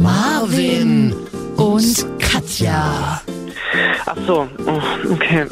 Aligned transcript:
Marvin 0.00 1.14
und 1.56 2.06
Katja. 2.18 3.20
Ach 4.06 4.16
so, 4.26 4.48
oh, 4.66 5.12
okay. 5.12 5.46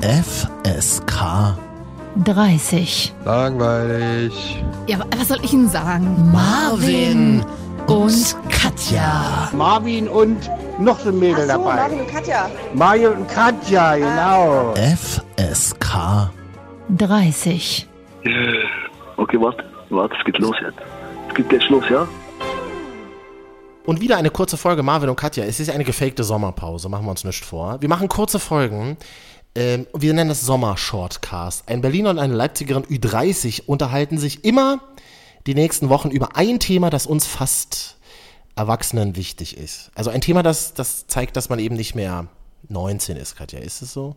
FSK 0.00 1.56
30. 2.24 3.14
Langweilig. 3.26 4.64
Ja, 4.86 4.98
wa- 4.98 5.04
was 5.18 5.28
soll 5.28 5.38
ich 5.42 5.52
Ihnen 5.52 5.68
sagen? 5.68 6.30
Marvin 6.32 7.44
und 7.86 8.36
Katja. 8.48 9.50
Marvin 9.52 10.08
und 10.08 10.50
noch 10.78 10.98
so 11.00 11.10
ein 11.10 11.18
Mädel 11.18 11.44
Ach 11.50 11.54
so, 11.56 11.62
dabei. 11.64 11.74
Marvin 11.76 12.00
und 12.00 12.08
Katja. 12.08 12.50
Mario 12.74 13.10
und 13.10 13.28
Katja, 13.28 13.96
genau. 13.96 14.74
FSK 14.74 16.30
30. 16.96 17.86
Okay, 19.18 19.38
warte, 19.40 19.64
warte, 19.90 20.14
es 20.18 20.24
geht 20.24 20.38
los 20.38 20.56
jetzt. 20.62 20.78
Es 21.28 21.34
geht 21.34 21.52
jetzt 21.52 21.68
los, 21.68 21.84
ja? 21.90 22.06
Und 23.86 24.00
wieder 24.00 24.16
eine 24.16 24.30
kurze 24.30 24.56
Folge 24.56 24.82
Marvin 24.82 25.08
und 25.08 25.16
Katja. 25.16 25.44
Es 25.44 25.60
ist 25.60 25.70
eine 25.70 25.84
gefakte 25.84 26.24
Sommerpause, 26.24 26.88
machen 26.88 27.04
wir 27.06 27.10
uns 27.10 27.22
nicht 27.24 27.44
vor. 27.44 27.80
Wir 27.80 27.88
machen 27.88 28.08
kurze 28.08 28.38
Folgen. 28.40 28.96
Ähm, 29.54 29.86
wir 29.94 30.12
nennen 30.12 30.28
das 30.28 30.42
Sommer-Shortcast. 30.42 31.68
Ein 31.68 31.80
Berliner 31.80 32.10
und 32.10 32.18
eine 32.18 32.34
Leipzigerin 32.34 32.84
Ü30 32.84 33.62
unterhalten 33.66 34.18
sich 34.18 34.44
immer 34.44 34.80
die 35.46 35.54
nächsten 35.54 35.88
Wochen 35.88 36.10
über 36.10 36.36
ein 36.36 36.58
Thema, 36.58 36.90
das 36.90 37.06
uns 37.06 37.26
fast 37.26 37.96
Erwachsenen 38.56 39.16
wichtig 39.16 39.56
ist. 39.56 39.90
Also 39.94 40.10
ein 40.10 40.20
Thema, 40.20 40.42
das, 40.42 40.74
das 40.74 41.06
zeigt, 41.06 41.36
dass 41.36 41.48
man 41.48 41.58
eben 41.60 41.76
nicht 41.76 41.94
mehr 41.94 42.26
19 42.68 43.16
ist, 43.16 43.36
Katja. 43.36 43.60
Ist 43.60 43.82
es 43.82 43.92
so? 43.92 44.16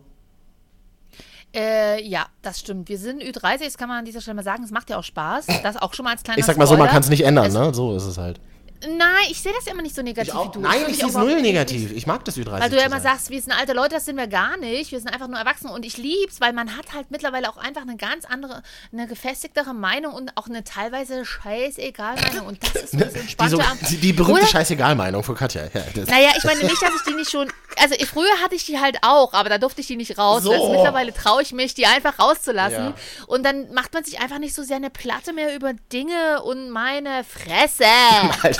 Äh, 1.54 2.02
ja, 2.06 2.26
das 2.42 2.60
stimmt. 2.60 2.88
Wir 2.88 2.98
sind 2.98 3.22
Ü30, 3.22 3.64
das 3.64 3.78
kann 3.78 3.88
man 3.88 3.98
an 3.98 4.04
dieser 4.04 4.20
Stelle 4.20 4.34
mal 4.36 4.42
sagen. 4.44 4.62
Es 4.64 4.70
macht 4.72 4.90
ja 4.90 4.98
auch 4.98 5.04
Spaß. 5.04 5.46
Das 5.62 5.76
auch 5.76 5.94
schon 5.94 6.04
mal 6.04 6.12
als 6.12 6.22
kleiner 6.22 6.38
Ich 6.38 6.44
sag 6.44 6.56
mal 6.56 6.66
so, 6.66 6.72
man 6.72 6.80
Spoiler. 6.80 6.92
kann 6.92 7.02
es 7.02 7.08
nicht 7.08 7.24
ändern, 7.24 7.46
Es- 7.46 7.54
ne? 7.54 7.72
So 7.74 7.94
ist 7.94 8.04
es 8.04 8.18
halt. 8.18 8.40
Nein, 8.88 9.26
ich 9.30 9.40
sehe 9.42 9.52
das 9.52 9.66
ja 9.66 9.72
immer 9.72 9.82
nicht 9.82 9.94
so 9.94 10.02
negativ 10.02 10.32
wie 10.34 10.48
du. 10.52 10.60
Nein, 10.60 10.78
find 10.78 10.88
ich 10.90 10.96
sehe 10.98 11.08
es 11.08 11.14
null 11.14 11.40
negativ. 11.42 11.92
Ich 11.92 12.06
mag 12.06 12.24
das 12.24 12.36
Ü30. 12.38 12.60
Weil 12.60 12.70
du 12.70 12.76
ja 12.76 12.86
immer 12.86 13.00
sagst, 13.00 13.28
wir 13.30 13.40
sind 13.40 13.52
alte 13.52 13.72
Leute, 13.74 13.96
das 13.96 14.06
sind 14.06 14.16
wir 14.16 14.26
gar 14.26 14.56
nicht. 14.56 14.90
Wir 14.92 14.98
sind 15.00 15.12
einfach 15.12 15.28
nur 15.28 15.38
Erwachsene 15.38 15.72
und 15.72 15.84
ich 15.84 15.96
lieb's, 15.98 16.40
weil 16.40 16.52
man 16.52 16.76
hat 16.76 16.92
halt 16.94 17.10
mittlerweile 17.10 17.48
auch 17.50 17.56
einfach 17.58 17.82
eine 17.82 17.96
ganz 17.96 18.24
andere, 18.24 18.62
eine 18.92 19.06
gefestigtere 19.06 19.74
Meinung 19.74 20.14
und 20.14 20.36
auch 20.36 20.46
eine 20.46 20.64
teilweise 20.64 21.24
scheißegal 21.24 22.16
Meinung 22.16 22.46
und 22.46 22.58
das 22.62 22.82
ist 22.84 22.92
so 22.92 22.98
das 22.98 23.12
die, 23.12 23.18
Entspannte 23.20 23.56
so, 23.56 23.60
am- 23.62 23.78
die, 23.90 23.96
die 23.98 24.12
berühmte 24.12 24.40
Oder? 24.42 24.50
Scheißegal-Meinung 24.50 25.22
von 25.24 25.34
Katja. 25.34 25.64
Ja, 25.74 25.82
Naja, 26.06 26.30
ich 26.36 26.44
meine 26.44 26.62
nicht, 26.64 26.80
dass 26.82 26.94
ich 26.94 27.02
die 27.06 27.14
nicht 27.14 27.30
schon. 27.30 27.52
Also 27.76 27.94
ich, 27.98 28.06
früher 28.06 28.32
hatte 28.42 28.54
ich 28.54 28.64
die 28.66 28.78
halt 28.80 28.98
auch, 29.02 29.32
aber 29.34 29.48
da 29.48 29.58
durfte 29.58 29.80
ich 29.82 29.86
die 29.86 29.96
nicht 29.96 30.18
raus. 30.18 30.42
So. 30.42 30.52
Also 30.52 30.70
mittlerweile 30.70 31.12
traue 31.12 31.42
ich 31.42 31.52
mich, 31.52 31.74
die 31.74 31.86
einfach 31.86 32.18
rauszulassen. 32.18 32.86
Ja. 32.86 32.94
Und 33.26 33.44
dann 33.44 33.72
macht 33.72 33.92
man 33.94 34.04
sich 34.04 34.20
einfach 34.20 34.38
nicht 34.38 34.54
so 34.54 34.62
sehr 34.62 34.76
eine 34.76 34.90
Platte 34.90 35.32
mehr 35.32 35.54
über 35.54 35.72
Dinge 35.92 36.42
und 36.42 36.70
meine 36.70 37.24
Fresse. 37.28 37.84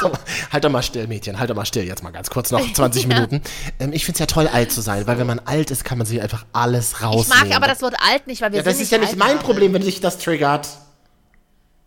Doch, 0.00 0.09
mal, 0.12 0.20
halt 0.52 0.64
doch 0.64 0.70
mal 0.70 0.82
still, 0.82 1.06
Mädchen, 1.06 1.38
halt 1.38 1.50
doch 1.50 1.54
mal 1.54 1.64
still, 1.64 1.84
jetzt 1.84 2.02
mal 2.02 2.10
ganz 2.10 2.30
kurz 2.30 2.50
noch 2.50 2.72
20 2.72 3.06
Minuten. 3.08 3.40
Ähm, 3.78 3.92
ich 3.92 4.04
finde 4.04 4.14
es 4.16 4.20
ja 4.20 4.26
toll, 4.26 4.48
alt 4.48 4.72
zu 4.72 4.80
sein, 4.80 5.06
weil 5.06 5.18
wenn 5.18 5.26
man 5.26 5.38
alt 5.40 5.70
ist, 5.70 5.84
kann 5.84 5.98
man 5.98 6.06
sich 6.06 6.20
einfach 6.20 6.44
alles 6.52 6.92
Ich 6.92 7.02
rausnehmen. 7.02 7.48
mag 7.48 7.56
aber 7.56 7.66
das 7.66 7.82
Wort 7.82 7.94
alt 8.06 8.26
nicht, 8.26 8.40
weil 8.42 8.52
wir 8.52 8.58
ja, 8.58 8.62
das 8.64 8.74
sind 8.76 8.84
ist 8.84 8.90
ja 8.92 8.98
nicht 8.98 9.16
mein. 9.16 9.38
Problem, 9.38 9.72
wenn 9.72 9.82
sich 9.82 10.00
das 10.00 10.18
triggert. 10.18 10.68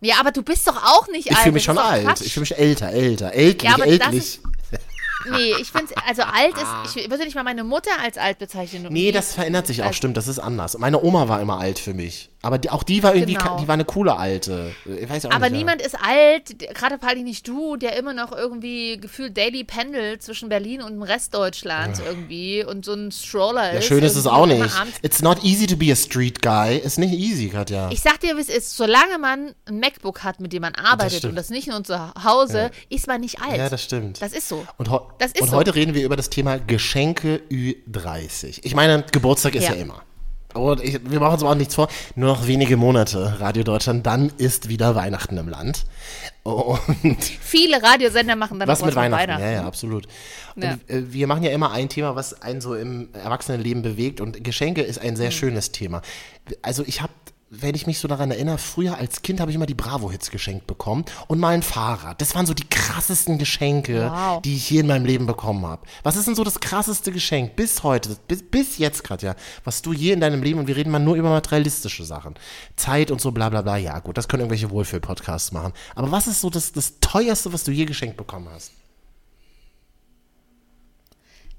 Ja, 0.02 0.16
aber 0.20 0.32
du 0.32 0.44
bist 0.44 0.68
doch 0.68 0.76
auch 0.84 1.08
nicht 1.08 1.28
Ich 1.28 1.32
alt. 1.32 1.44
fühle 1.44 1.54
mich 1.54 1.66
das 1.66 1.76
schon 1.76 1.84
alt. 1.84 2.04
Quatsch. 2.06 2.22
Ich 2.22 2.34
fühle 2.34 2.42
mich 2.42 2.58
älter, 2.58 2.90
älter, 2.90 3.32
ältlich, 3.32 3.64
Ja, 3.70 3.76
aber 3.76 3.86
das 3.86 3.92
ältlich. 3.94 4.40
Nee, 5.30 5.54
ich 5.62 5.72
finde, 5.72 5.94
also 6.08 6.24
alt 6.24 6.54
ist, 6.58 6.96
ich 6.98 7.10
würde 7.10 7.24
nicht 7.26 7.36
mal 7.36 7.44
meine 7.44 7.64
Mutter 7.64 7.92
als 8.04 8.18
alt 8.18 8.40
bezeichnen. 8.40 8.88
Nee, 8.90 9.12
das 9.12 9.34
verändert 9.34 9.68
sich 9.68 9.82
auch, 9.82 9.88
Also- 9.88 9.98
stimmt, 9.98 10.18
das 10.18 10.28
ist 10.28 10.40
anders. 10.40 10.78
Meine 10.78 11.02
Oma 11.04 11.28
war 11.28 11.42
immer 11.42 11.60
alt 11.60 11.80
für 11.80 11.94
mich. 11.94 12.30
Aber 12.46 12.58
die, 12.58 12.70
auch 12.72 12.84
die 12.84 13.02
war 13.04 13.16
irgendwie, 13.16 13.36
Genau. 13.36 13.58
die 13.58 13.68
war 13.70 13.74
eine 13.74 13.86
coole 13.86 14.18
Alte. 14.18 14.76
Ich 14.86 15.10
weiß 15.10 15.28
auch 15.28 15.32
Aber 15.32 15.50
nicht, 15.50 15.60
niemand 15.60 15.82
ist 15.82 15.96
alt, 15.96 16.60
gerade 16.74 17.00
vor 17.00 17.08
allem 17.08 17.24
nicht 17.24 17.48
du, 17.48 17.78
der 17.78 17.96
immer 17.96 18.14
noch 18.14 18.34
irgendwie 18.34 18.98
gefühlt 18.98 19.38
daily 19.38 19.64
pendelt 19.64 20.22
zwischen 20.22 20.50
Berlin 20.50 20.82
und 20.82 20.92
dem 20.92 21.04
Rest 21.04 21.34
Deutschlands 21.34 22.02
irgendwie 22.06 22.66
und 22.66 22.84
so 22.84 22.94
ein 22.94 23.14
Stroller 23.14 23.72
Ja, 23.72 23.80
ist. 23.80 23.86
schön 23.86 24.04
ist 24.04 24.18
es 24.18 24.28
auch 24.28 24.46
nicht. 24.46 24.62
It's 25.02 25.22
not 25.22 25.42
easy 25.46 25.68
to 25.68 25.78
be 25.78 25.90
a 25.90 25.96
street 25.96 26.42
guy. 26.42 26.76
Ist 26.78 27.00
nicht 27.00 27.14
easy, 27.14 27.48
Katja. 27.48 27.90
Ich 27.92 28.02
sag 28.02 28.20
dir, 28.20 28.36
wie 28.36 28.42
es 28.42 28.50
ist, 28.50 28.76
solange 28.76 29.18
man 29.20 29.56
ein 29.66 29.80
MacBook 29.80 30.24
hat, 30.24 30.42
mit 30.42 30.52
dem 30.52 30.64
man 30.64 30.76
arbeitet 30.76 31.20
stimmt. 31.20 31.32
und 31.32 31.36
das 31.38 31.50
nicht 31.50 31.70
nur 31.70 31.82
zu 31.86 31.98
Hause, 32.26 32.72
ist 32.90 33.08
man 33.08 33.22
nicht 33.22 33.42
alt. 33.42 33.56
Ja, 33.58 33.70
das 33.70 33.82
stimmt. 33.82 34.22
Das 34.22 34.34
ist 34.34 34.50
so. 34.50 34.66
Und, 34.78 34.90
Das 35.24 35.32
ist 35.32 35.42
und 35.42 35.50
so. 35.52 35.56
heute 35.56 35.74
reden 35.76 35.94
wir 35.94 36.04
über 36.04 36.16
das 36.18 36.30
Thema 36.30 36.58
Geschenke 36.60 37.42
Ü30. 37.50 38.60
Ich 38.64 38.76
meine, 38.76 39.04
Geburtstag 39.12 39.56
ist 39.56 39.64
ja, 39.64 39.74
Ja. 39.74 39.82
immer. 39.82 40.02
Und 40.54 40.84
ich, 40.84 41.00
wir 41.10 41.20
machen 41.20 41.34
uns 41.34 41.44
auch 41.44 41.56
nichts 41.56 41.74
vor. 41.74 41.88
Nur 42.16 42.28
noch 42.36 42.46
wenige 42.46 42.78
Monate, 42.78 43.40
Radio 43.40 43.64
Deutschland, 43.64 44.06
dann 44.06 44.32
ist 44.38 44.70
wieder 44.70 44.94
Weihnachten 44.94 45.36
im 45.38 45.50
Land. 45.50 45.86
Und 46.44 47.24
Viele 47.42 47.82
Radiosender 47.82 48.36
machen 48.36 48.60
dann 48.60 48.68
was 48.68 48.84
mit 48.86 48.96
Weihnachten? 48.96 49.30
Ja, 49.42 49.50
ja, 49.52 49.64
absolut. 49.66 50.08
Und 50.56 50.64
Ja. 50.64 50.78
äh, 50.88 51.02
wir 51.12 51.26
machen 51.26 51.42
ja 51.44 51.52
immer 51.52 51.72
ein 51.72 51.90
Thema, 51.90 52.16
was 52.16 52.40
einen 52.42 52.62
so 52.62 52.76
im 52.76 53.10
Erwachsenenleben 53.14 53.82
bewegt. 53.82 54.22
Und 54.22 54.44
Geschenke 54.44 54.82
ist 54.82 55.00
ein 55.00 55.12
Mhm. 55.14 55.18
sehr 55.18 55.32
schönes 55.32 55.72
Thema. 55.72 56.02
Also 56.62 56.84
ich 56.86 57.02
habe, 57.02 57.14
wenn 57.62 57.76
ich 57.76 57.86
mich 57.86 58.00
so 58.00 58.08
daran 58.08 58.32
erinnere, 58.32 58.58
früher 58.58 58.98
als 58.98 59.22
Kind 59.22 59.40
habe 59.40 59.52
ich 59.52 59.56
immer 59.56 59.68
die 59.68 59.76
Bravo-Hits 59.76 60.32
geschenkt 60.32 60.66
bekommen 60.66 61.06
und 61.28 61.40
mal 61.40 61.54
ein 61.54 61.62
Fahrrad. 61.62 62.20
Das 62.20 62.34
waren 62.34 62.46
so 62.48 62.54
die 62.54 62.68
krassesten 62.68 63.38
Geschenke, 63.38 64.10
Wow. 64.12 64.42
die 64.42 64.56
ich 64.56 64.70
je 64.70 64.80
in 64.80 64.88
meinem 64.88 65.06
Leben 65.06 65.28
bekommen 65.28 65.66
habe. 65.66 65.86
Was 66.02 66.16
ist 66.16 66.26
denn 66.26 66.36
so 66.36 66.44
das 66.44 66.60
krasseste 66.60 67.12
Geschenk 67.12 67.56
bis 67.56 67.84
heute, 67.84 68.18
bis, 68.28 68.42
bis 68.44 68.78
jetzt 68.80 69.04
gerade, 69.04 69.26
ja, 69.28 69.36
was 69.64 69.82
du 69.84 69.94
je 69.94 70.14
in 70.14 70.20
deinem 70.20 70.42
Leben, 70.42 70.60
und 70.60 70.68
wir 70.68 70.76
reden 70.76 70.90
mal 70.90 71.00
nur 71.00 71.16
über 71.16 71.30
materialistische 71.30 72.04
Sachen, 72.04 72.36
Zeit 72.76 73.12
und 73.12 73.22
so 73.22 73.32
bla 73.32 73.50
bla 73.50 73.62
bla, 73.62 73.78
ja 73.78 74.00
gut, 74.00 74.18
das 74.18 74.28
können 74.28 74.42
irgendwelche 74.42 74.72
Wohlfühl-Podcasts 74.72 75.52
machen. 75.52 75.74
Aber 75.96 76.12
was 76.12 76.28
ist 76.28 76.42
so 76.42 76.50
das, 76.50 76.72
das 76.72 77.00
teuerste, 77.02 77.54
was 77.54 77.64
du 77.64 77.72
je 77.72 77.86
geschenkt 77.86 78.18
bekommen 78.18 78.50
hast? 78.52 78.72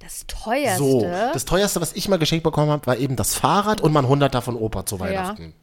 Das 0.00 0.26
teuerste. 0.26 0.78
So, 0.78 1.00
das 1.02 1.44
teuerste, 1.44 1.80
was 1.80 1.92
ich 1.94 2.08
mal 2.08 2.18
geschenkt 2.18 2.42
bekommen 2.42 2.70
habe, 2.70 2.86
war 2.86 2.96
eben 2.98 3.16
das 3.16 3.34
Fahrrad 3.34 3.80
und 3.80 3.92
mein 3.92 4.04
100er 4.04 4.40
von 4.42 4.56
Opa 4.56 4.84
zu 4.84 5.00
Weihnachten. 5.00 5.54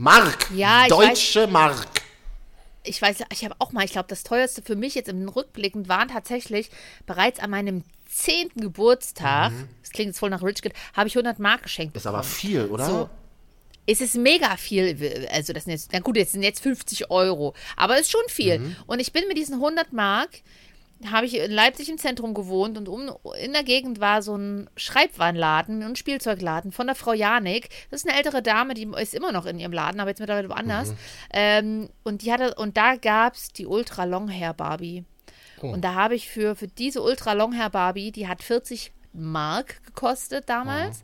Mark! 0.00 0.48
Ja, 0.54 0.86
Deutsche 0.86 1.48
Mark! 1.48 1.88
ich 2.84 3.02
weiß, 3.02 3.16
ich 3.32 3.44
habe 3.44 3.56
auch 3.58 3.72
mal, 3.72 3.84
ich 3.84 3.90
glaube, 3.90 4.06
das 4.08 4.22
teuerste 4.22 4.62
für 4.62 4.76
mich 4.76 4.94
jetzt 4.94 5.08
im 5.08 5.28
Rückblickend 5.28 5.88
waren 5.88 6.06
tatsächlich 6.06 6.70
bereits 7.04 7.40
an 7.40 7.50
meinem 7.50 7.82
zehnten 8.08 8.60
Geburtstag, 8.60 9.52
das 9.82 9.90
klingt 9.90 10.10
jetzt 10.10 10.20
voll 10.20 10.30
nach 10.30 10.40
Rich 10.40 10.62
Kid, 10.62 10.72
habe 10.94 11.08
ich 11.08 11.16
100 11.16 11.40
Mark 11.40 11.64
geschenkt. 11.64 11.94
Mhm. 11.94 11.98
Ist 11.98 12.06
aber 12.06 12.22
viel, 12.22 12.66
oder? 12.66 12.86
So. 12.86 13.10
Es 13.86 14.00
ist 14.00 14.14
mega 14.14 14.56
viel, 14.56 15.26
also 15.32 15.52
das 15.52 15.64
sind 15.64 15.72
jetzt, 15.72 15.90
na 15.92 15.98
gut, 15.98 16.16
jetzt 16.16 16.30
sind 16.30 16.44
jetzt 16.44 16.62
50 16.62 17.10
Euro, 17.10 17.54
aber 17.76 17.94
es 17.94 18.02
ist 18.02 18.12
schon 18.12 18.28
viel. 18.28 18.60
Mhm. 18.60 18.76
Und 18.86 19.00
ich 19.00 19.12
bin 19.12 19.26
mit 19.26 19.36
diesen 19.36 19.54
100 19.54 19.92
Mark, 19.92 20.30
habe 21.06 21.26
ich 21.26 21.36
in 21.36 21.50
Leipzig 21.50 21.88
im 21.88 21.98
Zentrum 21.98 22.34
gewohnt 22.34 22.76
und 22.76 22.88
um, 22.88 23.10
in 23.40 23.52
der 23.52 23.62
Gegend 23.62 24.00
war 24.00 24.20
so 24.22 24.36
ein 24.36 24.68
Schreibwarenladen 24.76 25.84
und 25.84 25.96
Spielzeugladen 25.96 26.72
von 26.72 26.86
der 26.86 26.96
Frau 26.96 27.12
Janik. 27.12 27.68
Das 27.90 28.02
ist 28.02 28.08
eine 28.08 28.18
ältere 28.18 28.42
Dame, 28.42 28.74
die 28.74 28.88
ist 29.00 29.14
immer 29.14 29.30
noch 29.30 29.46
in 29.46 29.58
ihrem 29.58 29.72
Laden, 29.72 30.00
aber 30.00 30.10
jetzt 30.10 30.18
mittlerweile 30.18 30.48
woanders. 30.48 30.94
Ähm, 31.32 31.88
und 32.02 32.22
die 32.22 32.32
hatte, 32.32 32.54
und 32.56 32.76
da 32.76 32.96
gab 32.96 33.34
es 33.34 33.52
die 33.52 33.66
Ultra 33.66 34.04
Long 34.04 34.28
Hair 34.28 34.54
Barbie. 34.54 35.04
Und 35.60 35.82
da 35.82 35.94
habe 35.94 36.14
ich 36.14 36.28
für, 36.28 36.54
für 36.56 36.68
diese 36.68 37.02
Ultra 37.02 37.32
Long 37.32 37.52
Hair 37.52 37.70
Barbie, 37.70 38.12
die 38.12 38.28
hat 38.28 38.42
40 38.42 38.92
Mark 39.12 39.82
gekostet 39.84 40.48
damals, 40.48 41.02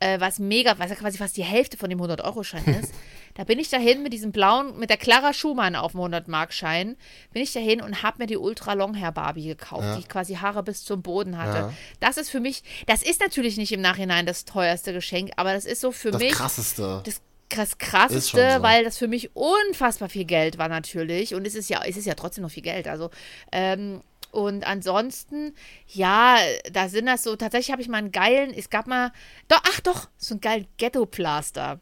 äh, 0.00 0.20
was 0.20 0.38
mega, 0.38 0.78
was 0.78 0.90
ja 0.90 0.96
quasi 0.96 1.18
fast 1.18 1.36
die 1.36 1.44
Hälfte 1.44 1.76
von 1.76 1.90
dem 1.90 2.00
100-Euro-Schein 2.00 2.64
ist. 2.82 2.94
Da 3.38 3.44
bin 3.44 3.60
ich 3.60 3.70
dahin 3.70 4.02
mit 4.02 4.12
diesem 4.12 4.32
blauen, 4.32 4.76
mit 4.80 4.90
der 4.90 4.96
Clara 4.96 5.32
Schumann 5.32 5.76
auf 5.76 5.92
dem 5.92 6.00
100-Mark-Schein, 6.00 6.96
bin 7.32 7.40
ich 7.40 7.52
dahin 7.52 7.80
und 7.80 8.02
habe 8.02 8.18
mir 8.18 8.26
die 8.26 8.36
Ultra 8.36 8.72
Long 8.72 8.96
Hair 8.96 9.12
Barbie 9.12 9.46
gekauft, 9.46 9.96
die 9.96 10.02
quasi 10.08 10.34
Haare 10.34 10.64
bis 10.64 10.84
zum 10.84 11.02
Boden 11.02 11.38
hatte. 11.38 11.58
Ja. 11.58 11.72
Das 12.00 12.16
ist 12.16 12.30
für 12.30 12.40
mich, 12.40 12.64
das 12.86 13.04
ist 13.04 13.20
natürlich 13.20 13.56
nicht 13.56 13.70
im 13.70 13.80
Nachhinein 13.80 14.26
das 14.26 14.44
teuerste 14.44 14.92
Geschenk, 14.92 15.30
aber 15.36 15.52
das 15.52 15.66
ist 15.66 15.80
so 15.80 15.92
für 15.92 16.10
Das 16.10 16.20
mich 16.20 16.32
krasseste. 16.32 17.02
das 17.04 17.22
das 17.50 17.78
krasseste, 17.78 18.54
so. 18.56 18.62
weil 18.62 18.82
das 18.82 18.98
für 18.98 19.06
mich 19.06 19.30
unfassbar 19.36 20.08
viel 20.08 20.24
Geld 20.24 20.58
war 20.58 20.68
natürlich 20.68 21.36
und 21.36 21.46
es 21.46 21.54
ist 21.54 21.70
ja, 21.70 21.80
es 21.84 21.96
ist 21.96 22.06
ja 22.06 22.14
trotzdem 22.14 22.42
noch 22.42 22.50
viel 22.50 22.64
Geld. 22.64 22.88
Also 22.88 23.08
ähm, 23.52 24.02
und 24.32 24.66
ansonsten, 24.66 25.54
ja, 25.86 26.38
da 26.72 26.88
sind 26.88 27.06
das 27.06 27.22
so, 27.22 27.36
tatsächlich 27.36 27.70
habe 27.70 27.82
ich 27.82 27.88
mal 27.88 27.98
einen 27.98 28.10
geilen, 28.10 28.52
es 28.52 28.68
gab 28.68 28.88
mal, 28.88 29.12
doch, 29.46 29.62
ach 29.72 29.80
doch, 29.80 30.08
so 30.18 30.34
einen 30.34 30.40
geilen 30.40 30.66
Ghetto-Plaster 30.76 31.80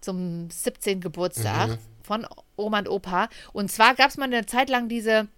zum 0.00 0.48
17. 0.50 1.00
Geburtstag 1.00 1.68
Mhm. 1.70 1.78
von 2.02 2.26
Oma 2.56 2.78
und 2.80 2.88
Opa. 2.88 3.28
Und 3.52 3.70
zwar 3.70 3.94
gab 3.94 4.10
es 4.10 4.16
mal 4.16 4.24
eine 4.24 4.46
Zeit 4.46 4.68
lang 4.70 4.88
diese, 4.88 5.28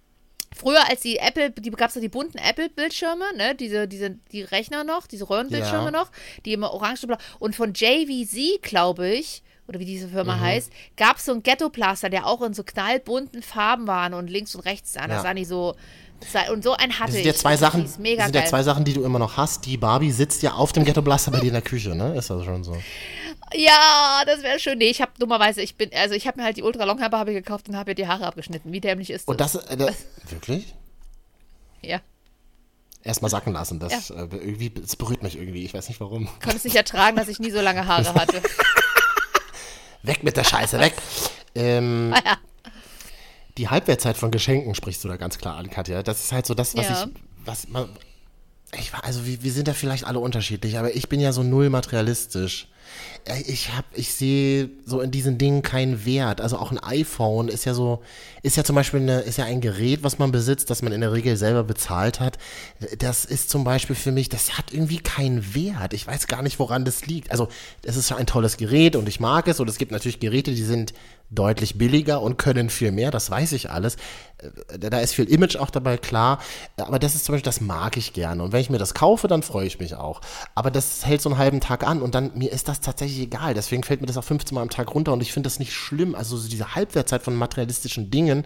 früher 0.55 0.87
als 0.89 1.01
die 1.01 1.17
Apple, 1.17 1.51
die 1.51 1.71
gab 1.71 1.89
es 1.89 1.95
ja 1.95 2.01
die 2.01 2.09
bunten 2.09 2.37
Apple-Bildschirme, 2.37 3.23
ne, 3.37 3.55
diese, 3.55 3.87
diese, 3.87 4.11
die 4.31 4.43
Rechner 4.43 4.83
noch, 4.83 5.07
diese 5.07 5.29
Röhrenbildschirme 5.29 5.85
Ja. 5.85 5.91
noch, 5.91 6.11
die 6.45 6.53
immer 6.53 6.71
orange 6.73 7.05
und 7.39 7.55
von 7.55 7.73
JVZ, 7.73 8.61
glaube 8.61 9.07
ich, 9.09 9.43
oder 9.67 9.79
wie 9.79 9.85
diese 9.85 10.09
Firma 10.09 10.35
Mhm. 10.35 10.41
heißt, 10.41 10.71
gab 10.97 11.17
es 11.17 11.25
so 11.25 11.31
einen 11.31 11.43
Ghetto-Plaster, 11.43 12.09
der 12.09 12.25
auch 12.27 12.41
in 12.41 12.53
so 12.53 12.63
knallbunten 12.63 13.41
Farben 13.41 13.87
war 13.87 14.13
und 14.13 14.29
links 14.29 14.53
und 14.55 14.61
rechts 14.61 14.93
sah. 14.93 15.07
Das 15.07 15.17
Ja. 15.17 15.21
sah 15.21 15.33
nicht 15.33 15.47
so. 15.47 15.75
Und 16.51 16.63
so 16.63 16.73
einen 16.73 16.93
hatte 16.99 17.05
Das 17.07 17.11
sind 17.13 17.21
ich. 17.21 17.25
ja 17.27 17.33
zwei 17.33 17.57
Sachen, 17.57 17.81
Die 17.81 17.85
ist 17.87 17.97
mega 17.99 18.17
das 18.17 18.25
sind 18.25 18.35
ja 18.35 18.41
geil. 18.41 18.49
zwei 18.49 18.63
Sachen, 18.63 18.83
die 18.83 18.93
du 18.93 19.03
immer 19.03 19.17
noch 19.17 19.37
hast. 19.37 19.65
Die 19.65 19.77
Barbie 19.77 20.11
sitzt 20.11 20.43
ja 20.43 20.53
auf 20.53 20.71
dem 20.73 20.83
Ghetto 20.83 21.01
Blaster 21.01 21.31
bei 21.31 21.39
dir 21.39 21.47
in 21.47 21.53
der 21.53 21.61
Küche, 21.63 21.95
ne? 21.95 22.15
Ist 22.15 22.29
das 22.29 22.43
schon 22.43 22.63
so? 22.63 22.75
Ja, 23.53 24.23
das 24.25 24.43
wäre 24.43 24.59
schön. 24.59 24.77
Nee, 24.77 24.89
ich 24.89 25.01
habe 25.01 25.11
dummerweise, 25.19 25.61
ich 25.61 25.75
bin, 25.75 25.89
also 25.93 26.15
ich 26.15 26.27
habe 26.27 26.39
mir 26.39 26.45
halt 26.45 26.57
die 26.57 26.63
Ultra 26.63 26.85
Long 26.85 26.99
Hair 26.99 27.09
Barbie 27.09 27.33
gekauft 27.33 27.67
und 27.69 27.75
habe 27.75 27.91
ihr 27.91 27.95
die 27.95 28.07
Haare 28.07 28.25
abgeschnitten. 28.25 28.71
Wie 28.71 28.79
dämlich 28.81 29.09
ist 29.09 29.27
das? 29.27 29.31
Und 29.31 29.41
das, 29.41 29.55
äh, 29.55 29.77
das 29.77 29.95
wirklich? 30.29 30.73
Ja. 31.81 31.99
Erstmal 33.03 33.31
sacken 33.31 33.53
lassen. 33.53 33.79
Das, 33.79 34.09
äh, 34.11 34.13
irgendwie, 34.31 34.69
das 34.69 34.95
berührt 34.95 35.23
mich 35.23 35.35
irgendwie. 35.37 35.65
Ich 35.65 35.73
weiß 35.73 35.87
nicht 35.89 35.99
warum. 35.99 36.27
Konnte 36.41 36.57
es 36.57 36.63
nicht 36.63 36.75
ertragen, 36.75 37.17
dass 37.17 37.27
ich 37.27 37.39
nie 37.39 37.51
so 37.51 37.59
lange 37.59 37.87
Haare 37.87 38.13
hatte. 38.13 38.41
Weg 40.03 40.23
mit 40.23 40.37
der 40.37 40.43
Scheiße, 40.43 40.79
weg. 40.79 40.93
Ähm, 41.55 42.13
Ah 42.15 42.21
ja. 42.25 42.37
die 43.57 43.69
Halbwertzeit 43.69 44.17
von 44.17 44.31
Geschenken 44.31 44.75
sprichst 44.75 45.03
du 45.03 45.07
da 45.07 45.17
ganz 45.17 45.37
klar 45.37 45.57
an, 45.57 45.69
Katja. 45.69 46.03
Das 46.03 46.23
ist 46.23 46.31
halt 46.31 46.45
so 46.45 46.53
das, 46.53 46.75
was 46.75 46.87
Ja. 46.87 47.03
ich, 47.03 47.45
was 47.45 47.67
man, 47.67 47.89
ich 48.79 48.93
war, 48.93 49.03
also 49.03 49.25
wir, 49.25 49.43
wir 49.43 49.51
sind 49.51 49.67
da 49.67 49.73
vielleicht 49.73 50.05
alle 50.05 50.19
unterschiedlich, 50.19 50.77
aber 50.77 50.95
ich 50.95 51.09
bin 51.09 51.19
ja 51.19 51.33
so 51.33 51.43
null 51.43 51.69
materialistisch. 51.69 52.67
Äh, 53.25 53.41
Ich 53.45 53.73
hab, 53.75 53.85
ich 53.93 54.13
sehe 54.13 54.69
so 54.85 55.01
in 55.01 55.11
diesen 55.11 55.37
Dingen 55.37 55.61
keinen 55.61 56.05
Wert. 56.05 56.41
Also 56.41 56.57
auch 56.57 56.71
ein 56.71 56.79
iPhone 56.79 57.47
ist 57.47 57.65
ja 57.65 57.73
so, 57.73 58.01
ist 58.43 58.57
ja 58.57 58.63
zum 58.63 58.75
Beispiel 58.75 59.01
eine, 59.01 59.21
ist 59.21 59.37
ja 59.37 59.45
ein 59.45 59.61
Gerät, 59.61 60.03
was 60.03 60.19
man 60.19 60.31
besitzt, 60.31 60.69
das 60.69 60.81
man 60.81 60.91
in 60.93 61.01
der 61.01 61.13
Regel 61.13 61.37
selber 61.37 61.63
bezahlt 61.63 62.19
hat. 62.19 62.37
Das 62.99 63.25
ist 63.25 63.49
zum 63.49 63.63
Beispiel 63.63 63.95
für 63.95 64.11
mich, 64.11 64.29
das 64.29 64.57
hat 64.57 64.73
irgendwie 64.73 64.99
keinen 64.99 65.53
Wert. 65.55 65.93
Ich 65.93 66.07
weiß 66.07 66.27
gar 66.27 66.41
nicht, 66.41 66.59
woran 66.59 66.85
das 66.85 67.05
liegt. 67.05 67.31
Also 67.31 67.47
es 67.83 67.95
ist 67.95 68.11
ein 68.11 68.25
tolles 68.25 68.57
Gerät 68.57 68.95
und 68.95 69.07
ich 69.07 69.19
mag 69.19 69.47
es 69.47 69.59
und 69.59 69.69
es 69.69 69.77
gibt 69.77 69.91
natürlich 69.91 70.19
Geräte, 70.19 70.51
die 70.51 70.63
sind 70.63 70.93
deutlich 71.31 71.77
billiger 71.77 72.21
und 72.21 72.37
können 72.37 72.69
viel 72.69 72.91
mehr, 72.91 73.09
das 73.09 73.31
weiß 73.31 73.53
ich 73.53 73.69
alles. 73.69 73.95
Äh, 74.37 74.79
Da 74.79 74.99
ist 74.99 75.13
viel 75.13 75.25
Image 75.25 75.55
auch 75.55 75.69
dabei, 75.69 75.97
klar. 75.97 76.39
Aber 76.77 76.99
das 76.99 77.15
ist 77.15 77.25
zum 77.25 77.33
Beispiel, 77.33 77.45
das 77.45 77.61
mag 77.61 77.97
ich 77.97 78.13
gerne. 78.13 78.43
Und 78.43 78.51
wenn 78.51 78.61
ich 78.61 78.69
mir 78.69 78.77
das 78.77 78.93
kaufe, 78.93 79.27
dann 79.27 79.41
freue 79.43 79.65
ich 79.65 79.79
mich 79.79 79.95
auch. 79.95 80.21
Aber 80.55 80.71
das 80.71 81.05
hält 81.05 81.21
so 81.21 81.29
einen 81.29 81.37
halben 81.37 81.61
Tag 81.61 81.87
an 81.87 82.01
und 82.01 82.15
dann, 82.15 82.31
mir 82.35 82.51
ist 82.51 82.67
das 82.67 82.81
tatsächlich 82.81 83.21
egal. 83.21 83.53
Deswegen 83.53 83.83
fällt 83.83 84.01
mir 84.01 84.07
das 84.07 84.17
auch 84.17 84.23
15 84.23 84.53
Mal 84.55 84.61
am 84.61 84.69
Tag 84.69 84.93
runter 84.93 85.13
und 85.13 85.21
ich 85.21 85.31
finde 85.31 85.47
das 85.47 85.59
nicht 85.59 85.73
schlimm. 85.73 86.15
Also 86.15 86.37
so 86.37 86.49
diese 86.49 86.75
Halbwertzeit 86.75 87.21
von 87.23 87.35
materialistischen 87.35 88.11
Dingen 88.11 88.45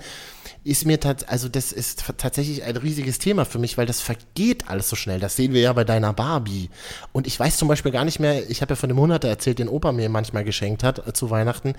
ist 0.63 0.85
mir 0.85 0.99
tats 0.99 1.23
also 1.23 1.47
das 1.47 1.71
ist 1.71 2.03
tatsächlich 2.17 2.63
ein 2.63 2.75
riesiges 2.77 3.19
Thema 3.19 3.45
für 3.45 3.59
mich, 3.59 3.77
weil 3.77 3.85
das 3.85 4.01
vergeht 4.01 4.67
alles 4.67 4.89
so 4.89 4.95
schnell. 4.95 5.19
Das 5.19 5.35
sehen 5.35 5.53
wir 5.53 5.61
ja 5.61 5.73
bei 5.73 5.83
deiner 5.83 6.13
Barbie. 6.13 6.69
Und 7.13 7.27
ich 7.27 7.39
weiß 7.39 7.57
zum 7.57 7.67
Beispiel 7.67 7.91
gar 7.91 8.05
nicht 8.05 8.19
mehr, 8.19 8.49
ich 8.49 8.61
habe 8.61 8.71
ja 8.73 8.75
von 8.75 8.89
dem 8.89 8.99
Hundert 8.99 9.23
erzählt, 9.23 9.59
den 9.59 9.69
Opa 9.69 9.91
mir 9.91 10.09
manchmal 10.09 10.43
geschenkt 10.43 10.83
hat 10.83 11.07
äh, 11.07 11.13
zu 11.13 11.29
Weihnachten. 11.29 11.73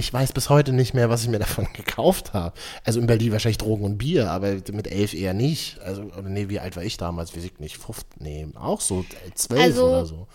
Ich 0.00 0.10
weiß 0.10 0.32
bis 0.32 0.48
heute 0.48 0.72
nicht 0.72 0.94
mehr, 0.94 1.10
was 1.10 1.22
ich 1.22 1.28
mir 1.28 1.38
davon 1.38 1.68
gekauft 1.74 2.32
habe. 2.32 2.58
Also 2.84 3.00
in 3.00 3.06
Berlin 3.06 3.32
wahrscheinlich 3.32 3.58
Drogen 3.58 3.84
und 3.84 3.98
Bier, 3.98 4.30
aber 4.30 4.54
mit 4.72 4.86
elf 4.86 5.12
eher 5.12 5.34
nicht. 5.34 5.78
Also, 5.80 6.02
oder 6.02 6.30
nee, 6.30 6.48
wie 6.48 6.58
alt 6.58 6.74
war 6.74 6.82
ich 6.82 6.96
damals? 6.96 7.36
Weiß 7.36 7.44
ich 7.44 7.58
nicht. 7.58 7.76
15, 7.76 8.04
nee, 8.18 8.48
auch 8.54 8.80
so 8.80 9.00
äh, 9.00 9.34
zwölf 9.34 9.60
Also, 9.60 9.86
oder 9.86 10.06
so. 10.06 10.26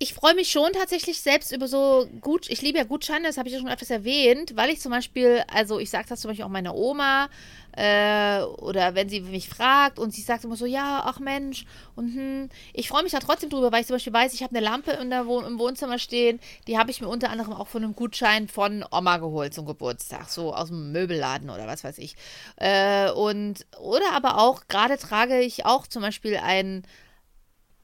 Ich 0.00 0.12
freue 0.12 0.34
mich 0.34 0.50
schon 0.50 0.72
tatsächlich 0.72 1.20
selbst 1.20 1.52
über 1.52 1.68
so 1.68 2.08
gut, 2.20 2.50
ich 2.50 2.60
liebe 2.62 2.78
ja 2.78 2.84
Gutscheine, 2.84 3.28
das 3.28 3.38
habe 3.38 3.48
ich 3.48 3.54
ja 3.54 3.60
schon 3.60 3.70
öfters 3.70 3.90
erwähnt, 3.90 4.56
weil 4.56 4.70
ich 4.70 4.80
zum 4.80 4.90
Beispiel, 4.90 5.44
also 5.46 5.78
ich 5.78 5.88
sage 5.88 6.06
das 6.08 6.20
zum 6.20 6.30
Beispiel 6.30 6.44
auch 6.44 6.50
meiner 6.50 6.74
Oma, 6.74 7.28
äh, 7.76 8.42
oder 8.42 8.94
wenn 8.94 9.08
sie 9.08 9.20
mich 9.20 9.48
fragt 9.48 9.98
und 9.98 10.12
sie 10.14 10.22
sagt 10.22 10.44
immer 10.44 10.56
so, 10.56 10.66
ja, 10.66 11.02
ach 11.04 11.18
Mensch, 11.18 11.64
und 11.96 12.14
hm, 12.14 12.48
ich 12.72 12.88
freue 12.88 13.02
mich 13.02 13.12
da 13.12 13.18
trotzdem 13.18 13.50
drüber, 13.50 13.72
weil 13.72 13.80
ich 13.80 13.86
zum 13.86 13.96
Beispiel 13.96 14.12
weiß, 14.12 14.34
ich 14.34 14.42
habe 14.42 14.56
eine 14.56 14.64
Lampe 14.64 14.92
in 14.92 15.10
der 15.10 15.26
Wohn 15.26 15.44
im 15.44 15.58
Wohnzimmer 15.58 15.98
stehen, 15.98 16.40
die 16.66 16.78
habe 16.78 16.90
ich 16.90 17.00
mir 17.00 17.08
unter 17.08 17.30
anderem 17.30 17.52
auch 17.52 17.66
von 17.68 17.82
einem 17.84 17.94
Gutschein 17.94 18.48
von 18.48 18.84
Oma 18.90 19.18
geholt 19.18 19.54
zum 19.54 19.66
Geburtstag, 19.66 20.28
so 20.30 20.54
aus 20.54 20.68
dem 20.68 20.92
Möbelladen 20.92 21.50
oder 21.50 21.66
was 21.66 21.84
weiß 21.84 21.98
ich. 21.98 22.16
Äh, 22.56 23.10
und, 23.10 23.66
oder 23.80 24.12
aber 24.12 24.38
auch, 24.38 24.62
gerade 24.68 24.96
trage 24.98 25.40
ich 25.40 25.66
auch 25.66 25.86
zum 25.86 26.02
Beispiel 26.02 26.36
ein 26.36 26.82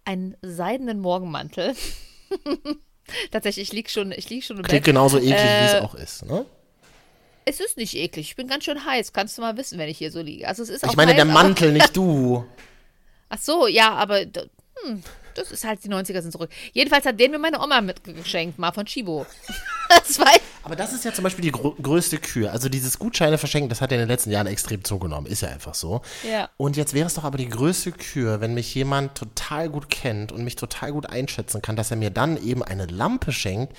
einen 0.06 0.36
seidenen 0.42 0.98
Morgenmantel. 1.00 1.74
Tatsächlich, 3.30 3.68
ich 3.68 3.72
lieg 3.72 3.90
schon, 3.90 4.12
ich 4.12 4.28
lieg 4.30 4.44
schon 4.44 4.56
im 4.56 4.62
Klingt 4.62 4.84
Bett. 4.84 4.92
genauso 4.94 5.18
eklig, 5.18 5.30
wie 5.32 5.64
Äh, 5.64 5.66
es 5.66 5.82
auch 5.82 5.94
ist, 5.94 6.24
ne? 6.24 6.46
Es 7.44 7.60
ist 7.60 7.76
nicht 7.76 7.94
eklig. 7.94 8.28
Ich 8.30 8.36
bin 8.36 8.46
ganz 8.48 8.64
schön 8.64 8.84
heiß. 8.84 9.12
Kannst 9.12 9.36
du 9.38 9.42
mal 9.42 9.56
wissen, 9.56 9.78
wenn 9.78 9.88
ich 9.88 9.98
hier 9.98 10.12
so 10.12 10.20
liege. 10.20 10.46
Also 10.46 10.62
es 10.62 10.68
ist 10.68 10.84
auch 10.84 10.90
Ich 10.90 10.96
meine, 10.96 11.12
heiß, 11.12 11.16
der 11.16 11.24
aber- 11.24 11.32
Mantel, 11.32 11.72
nicht 11.72 11.96
du. 11.96 12.44
Ach 13.28 13.38
so, 13.38 13.66
ja, 13.66 13.92
aber 13.92 14.20
hm, 14.20 15.02
das 15.34 15.52
ist 15.52 15.64
halt 15.64 15.82
die 15.84 15.88
90er 15.88 16.20
sind 16.20 16.32
zurück. 16.32 16.50
Jedenfalls 16.72 17.06
hat 17.06 17.18
den 17.20 17.30
mir 17.30 17.38
meine 17.38 17.60
Oma 17.62 17.80
mitgeschenkt, 17.80 18.58
mal 18.58 18.72
von 18.72 18.84
Chibo. 18.86 19.24
das 19.88 20.18
war 20.18 20.26
Aber 20.64 20.74
das 20.76 20.92
ist 20.92 21.04
ja 21.04 21.12
zum 21.12 21.22
Beispiel 21.22 21.42
die 21.44 21.52
grö 21.52 21.70
größte 21.80 22.18
Kür. 22.18 22.52
Also 22.52 22.68
dieses 22.68 22.98
Gutscheine 22.98 23.38
verschenken, 23.38 23.68
das 23.68 23.80
hat 23.80 23.92
ja 23.92 23.96
in 23.96 24.02
den 24.02 24.08
letzten 24.08 24.30
Jahren 24.32 24.48
extrem 24.48 24.82
zugenommen. 24.84 25.26
Ist 25.30 25.42
ja 25.42 25.48
einfach 25.48 25.74
so. 25.74 26.02
Ja. 26.28 26.50
Und 26.56 26.76
jetzt 26.76 26.92
wäre 26.92 27.06
es 27.06 27.14
doch 27.14 27.24
aber 27.24 27.38
die 27.38 27.48
größte 27.48 27.92
Kür, 27.92 28.40
wenn 28.40 28.54
mich 28.54 28.74
jemand 28.74 29.14
total 29.16 29.68
gut 29.68 29.88
kennt 29.88 30.32
und 30.32 30.42
mich 30.42 30.56
total 30.56 30.92
gut 30.92 31.06
einschätzen 31.06 31.62
kann, 31.62 31.76
dass 31.76 31.90
er 31.92 31.96
mir 31.96 32.10
dann 32.10 32.36
eben 32.42 32.62
eine 32.64 32.86
Lampe 32.86 33.32
schenkt, 33.32 33.76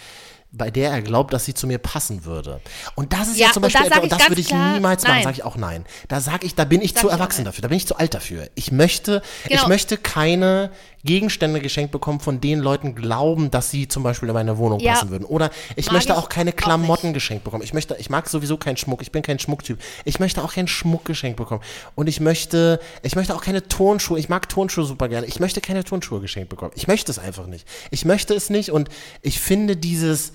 bei 0.53 0.69
der 0.69 0.91
er 0.91 1.01
glaubt, 1.01 1.33
dass 1.33 1.45
sie 1.45 1.53
zu 1.53 1.65
mir 1.65 1.77
passen 1.77 2.25
würde. 2.25 2.59
Und 2.95 3.13
das 3.13 3.29
ist 3.29 3.37
ja, 3.37 3.47
Ja, 3.47 3.53
zum 3.53 3.61
da 3.63 3.67
Beispiel 3.67 3.89
sag 3.89 3.97
etwas, 3.97 4.03
und 4.03 4.11
ich 4.11 4.17
das 4.17 4.29
würde 4.29 4.41
ich 4.41 4.47
klar 4.47 4.73
niemals 4.73 5.03
machen, 5.07 5.23
sage 5.23 5.35
ich 5.37 5.43
auch 5.43 5.55
nein. 5.55 5.85
Da 6.09 6.19
sage 6.19 6.45
ich, 6.45 6.55
da 6.55 6.65
bin 6.65 6.81
ich 6.81 6.91
Sag 6.91 7.01
zu 7.01 7.07
ich 7.07 7.13
erwachsen 7.13 7.45
dafür, 7.45 7.61
da 7.61 7.67
bin 7.69 7.77
ich 7.77 7.87
zu 7.87 7.95
alt 7.95 8.13
dafür. 8.13 8.49
Ich 8.55 8.71
möchte, 8.71 9.21
ich 9.45 9.49
Genau. 9.51 9.67
möchte 9.69 9.97
keine 9.97 10.71
Gegenstände 11.03 11.59
geschenkt 11.59 11.91
bekommen, 11.91 12.19
von 12.19 12.39
denen 12.41 12.61
Leuten 12.61 12.95
glauben, 12.95 13.51
dass 13.51 13.71
sie 13.71 13.87
zum 13.87 14.03
Beispiel 14.03 14.29
in 14.29 14.33
meine 14.33 14.57
Wohnung 14.57 14.79
Ja. 14.79 14.93
passen 14.93 15.09
würden. 15.09 15.25
Oder 15.25 15.49
ich 15.75 15.87
Mag 15.87 15.93
möchte 15.93 16.13
ich 16.13 16.17
auch 16.19 16.29
keine 16.29 16.51
auch 16.51 16.55
Klamotten 16.55 17.07
nicht. 17.07 17.15
geschenkt 17.15 17.43
bekommen. 17.43 17.63
Ich 17.63 17.73
möchte, 17.73 17.95
ich 17.99 18.09
mag 18.09 18.29
sowieso 18.29 18.57
keinen 18.57 18.77
Schmuck. 18.77 19.01
Ich 19.01 19.11
bin 19.11 19.21
kein 19.23 19.39
Schmucktyp. 19.39 19.79
Ich 20.05 20.19
möchte 20.19 20.43
auch 20.43 20.53
keinen 20.53 20.67
Schmuck 20.67 21.05
geschenkt 21.05 21.37
bekommen. 21.37 21.61
Und 21.95 22.07
ich 22.07 22.19
möchte, 22.19 22.79
ich 23.03 23.15
möchte 23.15 23.35
auch 23.35 23.41
keine 23.41 23.67
Turnschuhe. 23.67 24.19
Ich 24.19 24.29
mag 24.29 24.47
Turnschuhe 24.47 24.85
super 24.85 25.09
gerne. 25.09 25.27
Ich 25.27 25.39
möchte 25.39 25.59
keine 25.61 25.83
Turnschuhe 25.83 26.21
geschenkt 26.21 26.49
bekommen. 26.49 26.71
Ich 26.75 26.87
möchte 26.87 27.11
es 27.11 27.19
einfach 27.19 27.47
nicht. 27.47 27.67
Ich 27.89 28.05
möchte 28.05 28.33
es 28.33 28.49
nicht 28.49 28.71
und 28.71 28.89
ich 29.21 29.39
finde 29.39 29.75
dieses, 29.77 30.31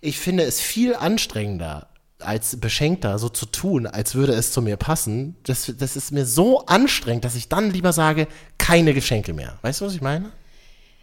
ich 0.00 0.18
finde 0.18 0.44
es 0.44 0.60
viel 0.60 0.94
anstrengender 0.94 1.88
als 2.22 2.60
Beschenkter 2.60 3.18
so 3.18 3.28
zu 3.28 3.46
tun, 3.46 3.86
als 3.86 4.14
würde 4.14 4.32
es 4.32 4.52
zu 4.52 4.62
mir 4.62 4.76
passen. 4.76 5.36
Das, 5.44 5.72
das 5.76 5.96
ist 5.96 6.12
mir 6.12 6.26
so 6.26 6.66
anstrengend, 6.66 7.24
dass 7.24 7.34
ich 7.34 7.48
dann 7.48 7.70
lieber 7.70 7.92
sage, 7.92 8.28
keine 8.58 8.94
Geschenke 8.94 9.32
mehr. 9.32 9.58
Weißt 9.62 9.80
du, 9.80 9.86
was 9.86 9.94
ich 9.94 10.00
meine? 10.00 10.32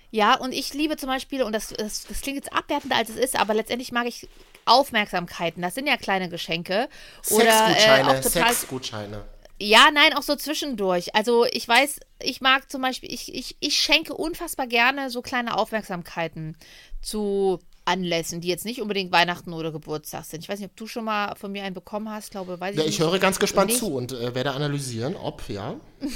Ja, 0.10 0.36
und 0.36 0.54
ich 0.54 0.74
liebe 0.74 0.96
zum 0.98 1.10
Beispiel, 1.10 1.44
und 1.44 1.52
das, 1.52 1.70
das, 1.70 2.06
das 2.08 2.22
klingt 2.22 2.38
jetzt 2.38 2.54
abwertender, 2.54 2.96
als 2.96 3.10
es 3.10 3.18
ist, 3.18 3.40
aber 3.40 3.54
letztendlich 3.54 3.92
mag 3.92 4.08
ich 4.08 4.30
Aufmerksamkeiten. 4.66 5.62
Das 5.62 5.76
sind 5.76 5.88
ja 5.88 5.98
kleine 5.98 6.30
Geschenke. 6.30 6.88
Oder 7.30 7.46
äh, 7.46 7.74
Sexgutscheine, 7.74 8.08
auch 8.08 8.22
total. 8.22 8.54
Sexgutscheine. 8.54 9.26
Ja, 9.60 9.90
nein, 9.92 10.14
auch 10.14 10.22
so 10.22 10.36
zwischendurch. 10.36 11.16
Also 11.16 11.46
ich 11.46 11.68
weiß, 11.68 12.00
ich 12.22 12.42
mag 12.42 12.70
zum 12.70 12.82
Beispiel, 12.84 13.12
ich, 13.12 13.34
ich, 13.34 13.58
ich 13.60 13.78
schenke 13.78 14.14
unfassbar 14.14 14.68
gerne 14.68 15.10
so 15.10 15.22
kleine 15.22 15.58
Aufmerksamkeiten 15.58 16.56
zu 17.02 17.60
Anlässen, 17.88 18.42
die 18.42 18.48
jetzt 18.50 18.66
nicht 18.66 18.82
unbedingt 18.82 19.12
Weihnachten 19.12 19.54
oder 19.54 19.72
Geburtstag 19.72 20.26
sind. 20.26 20.42
Ich 20.44 20.50
weiß 20.50 20.60
nicht, 20.60 20.70
ob 20.70 20.76
du 20.76 20.88
schon 20.88 21.06
mal 21.06 21.36
von 21.36 21.52
mir 21.52 21.64
einen 21.64 21.74
bekommen 21.74 22.10
hast, 22.10 22.32
glaube, 22.32 22.60
weiß 22.60 22.74
ich 22.74 22.80
Ja, 22.80 22.86
nicht. 22.86 23.00
ich 23.00 23.06
höre 23.06 23.18
ganz 23.20 23.40
gespannt 23.40 23.68
Nicht. 23.68 23.80
zu 23.80 23.94
und 23.94 24.12
äh, 24.12 24.36
werde 24.36 24.52
analysieren, 24.52 25.16
ob, 25.16 25.48
ja. 25.50 25.76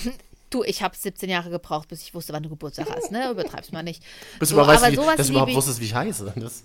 Du, 0.49 0.65
ich 0.65 0.83
habe 0.83 0.93
17 0.97 1.29
Jahre 1.29 1.49
gebraucht, 1.49 1.87
bis 1.87 2.01
ich 2.01 2.13
wusste, 2.13 2.33
wann 2.33 2.43
du 2.43 2.49
Geburtstag 2.49 2.87
hast, 2.93 3.09
ne? 3.09 3.31
Übertreib's 3.31 3.71
mal 3.71 3.83
nicht. 3.83 4.03
Bis 4.37 4.49
so, 4.49 4.55
du 4.55 4.61
überhaupt, 4.61 4.73
weißt, 4.75 4.83
aber 4.83 4.91
wie, 4.91 4.95
sowas 4.97 5.15
dass 5.15 5.27
du 5.27 5.31
liebe 5.31 5.43
überhaupt 5.43 5.55
wusstest, 5.55 5.79
wie 5.79 5.85
ich 5.85 5.95
heiße. 5.95 6.33
Das, 6.35 6.63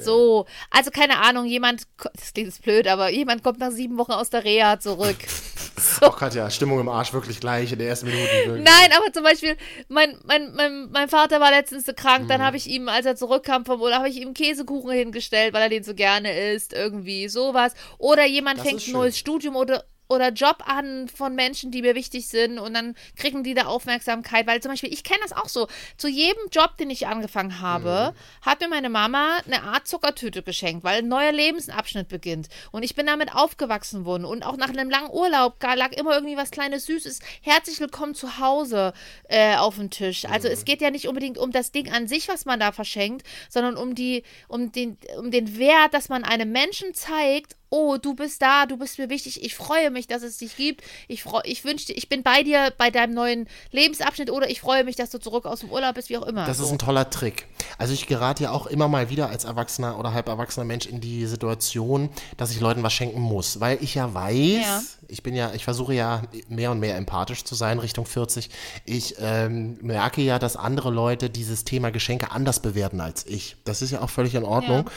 So, 0.00 0.46
also 0.70 0.90
keine 0.90 1.18
Ahnung, 1.22 1.46
jemand, 1.46 1.82
das 2.14 2.32
klingt 2.34 2.48
jetzt 2.48 2.62
blöd, 2.62 2.86
aber 2.88 3.10
jemand 3.10 3.42
kommt 3.42 3.58
nach 3.58 3.70
sieben 3.70 3.96
Wochen 3.98 4.12
aus 4.12 4.30
der 4.30 4.44
Reha 4.44 4.78
zurück. 4.78 5.16
oh 6.02 6.10
Gott, 6.10 6.34
ja, 6.34 6.50
Stimmung 6.50 6.80
im 6.80 6.88
Arsch 6.88 7.12
wirklich 7.12 7.40
gleich 7.40 7.72
in 7.72 7.78
der 7.78 7.88
ersten 7.88 8.06
Minute. 8.06 8.30
Wirklich. 8.44 8.64
Nein, 8.64 8.90
aber 8.96 9.12
zum 9.12 9.22
Beispiel, 9.22 9.56
mein, 9.88 10.18
mein, 10.24 10.52
mein, 10.54 10.90
mein 10.90 11.08
Vater 11.08 11.40
war 11.40 11.50
letztens 11.50 11.86
so 11.86 11.92
krank, 11.94 12.24
Mhm. 12.24 12.28
dann 12.28 12.42
habe 12.42 12.56
ich 12.56 12.66
ihm, 12.68 12.88
als 12.88 13.06
er 13.06 13.16
zurückkam 13.16 13.64
vom 13.64 13.80
Urlaub, 13.80 13.98
habe 14.00 14.08
ich 14.08 14.20
ihm 14.20 14.34
Käsekuchen 14.34 14.90
hingestellt, 14.92 15.54
weil 15.54 15.62
er 15.62 15.68
den 15.68 15.84
so 15.84 15.94
gerne 15.94 16.52
isst, 16.52 16.72
irgendwie 16.72 17.28
sowas. 17.28 17.72
Oder 17.98 18.26
jemand 18.26 18.58
Das 18.58 18.66
fängt 18.66 18.86
ein 18.86 18.92
neues 18.92 19.18
Studium 19.18 19.56
oder 19.56 19.84
oder 20.08 20.30
Job 20.30 20.62
an 20.66 21.08
von 21.08 21.34
Menschen, 21.34 21.70
die 21.70 21.82
mir 21.82 21.94
wichtig 21.94 22.28
sind 22.28 22.58
und 22.58 22.74
dann 22.74 22.96
kriegen 23.16 23.44
die 23.44 23.54
da 23.54 23.66
Aufmerksamkeit, 23.66 24.46
weil 24.46 24.60
zum 24.60 24.70
Beispiel, 24.72 24.92
ich 24.92 25.04
kenne 25.04 25.20
das 25.22 25.32
auch 25.32 25.48
so, 25.48 25.68
zu 25.98 26.08
jedem 26.08 26.42
Job, 26.50 26.76
den 26.78 26.88
ich 26.90 27.06
angefangen 27.06 27.60
habe, 27.60 28.12
Mhm. 28.14 28.46
hat 28.46 28.60
mir 28.60 28.68
meine 28.68 28.88
Mama 28.88 29.38
eine 29.46 29.62
Art 29.64 29.86
Zuckertüte 29.86 30.42
geschenkt, 30.42 30.82
weil 30.82 30.98
ein 30.98 31.08
neuer 31.08 31.32
Lebensabschnitt 31.32 32.08
beginnt 32.08 32.48
und 32.72 32.82
ich 32.82 32.94
bin 32.94 33.06
damit 33.06 33.34
aufgewachsen 33.34 34.06
worden 34.06 34.24
und 34.24 34.42
auch 34.44 34.56
nach 34.56 34.70
einem 34.70 34.88
langen 34.88 35.10
Urlaub 35.10 35.56
lag 35.62 35.92
immer 35.92 36.14
irgendwie 36.14 36.36
was 36.38 36.50
kleines 36.50 36.86
Süßes, 36.86 37.20
herzlich 37.42 37.78
willkommen 37.78 38.14
zu 38.14 38.38
Hause 38.38 38.94
äh, 39.28 39.56
auf 39.56 39.76
dem 39.76 39.90
Tisch. 39.90 40.24
Also 40.24 40.48
Mhm. 40.48 40.54
es 40.54 40.64
geht 40.64 40.80
ja 40.80 40.90
nicht 40.90 41.06
unbedingt 41.06 41.36
um 41.36 41.52
das 41.52 41.70
Ding 41.70 41.92
an 41.92 42.08
sich, 42.08 42.28
was 42.28 42.46
man 42.46 42.58
da 42.58 42.72
verschenkt, 42.72 43.26
sondern 43.50 43.76
um 43.76 43.94
die, 43.94 44.22
um 44.48 44.72
den, 44.72 44.96
um 45.18 45.30
den 45.30 45.58
Wert, 45.58 45.92
dass 45.92 46.08
man 46.08 46.24
einem 46.24 46.50
Menschen 46.50 46.94
zeigt, 46.94 47.56
oh, 47.70 47.96
du 47.96 48.14
bist 48.14 48.40
da, 48.42 48.66
du 48.66 48.76
bist 48.76 48.98
mir 48.98 49.10
wichtig, 49.10 49.42
ich 49.44 49.54
freue 49.54 49.90
mich, 49.90 50.06
dass 50.06 50.22
es 50.22 50.38
dich 50.38 50.56
gibt. 50.56 50.82
Ich 51.06 51.22
freu, 51.22 51.40
ich 51.44 51.64
wünschte, 51.64 51.92
ich 51.92 52.08
bin 52.08 52.22
bei 52.22 52.42
dir 52.42 52.72
bei 52.78 52.90
deinem 52.90 53.14
neuen 53.14 53.48
Lebensabschnitt 53.72 54.30
oder 54.30 54.48
ich 54.50 54.60
freue 54.60 54.84
mich, 54.84 54.96
dass 54.96 55.10
du 55.10 55.18
zurück 55.18 55.44
aus 55.46 55.60
dem 55.60 55.70
Urlaub 55.70 55.94
bist, 55.94 56.08
wie 56.08 56.16
auch 56.18 56.26
immer. 56.26 56.46
Das 56.46 56.60
ist 56.60 56.70
ein 56.70 56.78
toller 56.78 57.10
Trick. 57.10 57.46
Also 57.76 57.92
ich 57.94 58.06
gerate 58.06 58.44
ja 58.44 58.50
auch 58.52 58.66
immer 58.66 58.88
mal 58.88 59.10
wieder 59.10 59.28
als 59.28 59.44
erwachsener 59.44 59.98
oder 59.98 60.12
halb 60.12 60.28
erwachsener 60.28 60.64
Mensch 60.64 60.86
in 60.86 61.00
die 61.00 61.26
Situation, 61.26 62.10
dass 62.36 62.50
ich 62.50 62.60
Leuten 62.60 62.82
was 62.82 62.92
schenken 62.92 63.20
muss, 63.20 63.60
weil 63.60 63.78
ich 63.82 63.94
ja 63.94 64.12
weiß, 64.14 64.62
Ja. 64.62 64.82
ich 65.08 65.22
bin 65.22 65.34
ja, 65.34 65.52
ich 65.54 65.64
versuche 65.64 65.94
ja 65.94 66.22
mehr 66.48 66.70
und 66.70 66.80
mehr 66.80 66.96
empathisch 66.96 67.44
zu 67.44 67.54
sein 67.54 67.78
Richtung 67.78 68.06
40. 68.06 68.50
Ich 68.84 69.16
ähm, 69.20 69.78
merke 69.82 70.22
ja, 70.22 70.38
dass 70.38 70.56
andere 70.56 70.90
Leute 70.90 71.30
dieses 71.30 71.64
Thema 71.64 71.90
Geschenke 71.90 72.30
anders 72.30 72.60
bewerten 72.60 73.00
als 73.00 73.26
ich. 73.26 73.56
Das 73.64 73.82
ist 73.82 73.90
ja 73.90 74.00
auch 74.00 74.10
völlig 74.10 74.34
in 74.34 74.44
Ordnung. 74.44 74.86
Ja. 74.86 74.92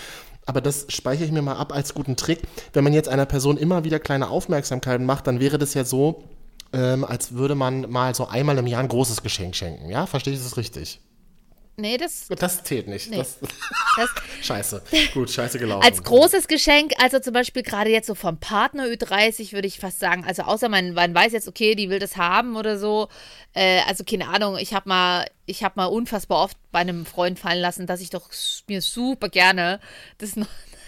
Aber 0.52 0.60
das 0.60 0.86
speichere 0.90 1.24
ich 1.24 1.32
mir 1.32 1.42
mal 1.42 1.56
ab 1.56 1.74
als 1.74 1.94
guten 1.94 2.18
Trick. 2.18 2.42
Wenn 2.74 2.84
man 2.84 2.92
jetzt 2.92 3.08
einer 3.08 3.26
Person 3.26 3.56
immer 3.56 3.86
wieder 3.86 4.00
kleine 4.00 4.28
Aufmerksamkeiten 4.28 5.06
macht, 5.06 5.26
dann 5.26 5.40
wäre 5.40 5.58
das 5.58 5.74
ja 5.76 5.86
so, 5.86 6.26
ähm, 6.74 7.06
als 7.06 7.32
würde 7.36 7.56
man 7.56 7.90
mal 7.90 8.14
so 8.14 8.28
einmal 8.28 8.58
im 8.58 8.68
Jahr 8.68 8.82
ein 8.82 8.90
großes 8.90 9.24
Geschenk 9.24 9.56
schenken. 9.56 9.90
Ja, 9.90 10.06
verstehe 10.08 10.34
ich 10.34 10.44
das 10.44 10.58
richtig? 10.58 11.00
Nee, 11.78 11.98
das 11.98 12.28
Das 12.28 12.64
zählt 12.64 12.88
nicht. 12.88 13.10
Nee. 13.10 13.18
Das, 13.18 13.40
Das, 13.40 14.10
scheiße. 14.42 14.84
Gut, 15.14 15.30
scheiße 15.30 15.58
gelaufen. 15.58 15.84
als 15.84 16.04
großes 16.04 16.48
Geschenk, 16.48 16.94
also 17.00 17.20
zum 17.20 17.34
Beispiel 17.34 17.64
gerade 17.64 17.90
jetzt 17.90 18.08
so 18.08 18.16
vom 18.16 18.40
Partner 18.40 18.86
Ü30, 18.86 19.54
würde 19.54 19.68
ich 19.68 19.80
fast 19.80 20.00
sagen, 20.00 20.26
also 20.26 20.44
außer 20.44 20.70
man, 20.70 20.94
man 20.94 21.14
weiß 21.16 21.32
jetzt, 21.32 21.48
okay, 21.48 21.76
die 21.76 21.90
will 21.90 22.00
das 22.00 22.18
haben 22.18 22.56
oder 22.56 22.78
so. 22.78 23.08
Äh, 23.54 23.82
also 23.88 24.04
keine 24.04 24.28
Ahnung, 24.28 24.58
ich 24.58 24.74
habe 24.74 24.88
mal, 24.90 25.28
ich 25.46 25.64
habe 25.64 25.74
mal 25.78 25.86
unfassbar 25.86 26.44
oft 26.44 26.58
bei 26.72 26.80
einem 26.80 27.06
Freund 27.06 27.40
fallen 27.40 27.62
lassen, 27.62 27.88
dass 27.88 28.02
ich 28.02 28.10
doch 28.10 28.30
mir 28.68 28.82
super 28.82 29.30
gerne 29.30 29.80
das, 30.18 30.36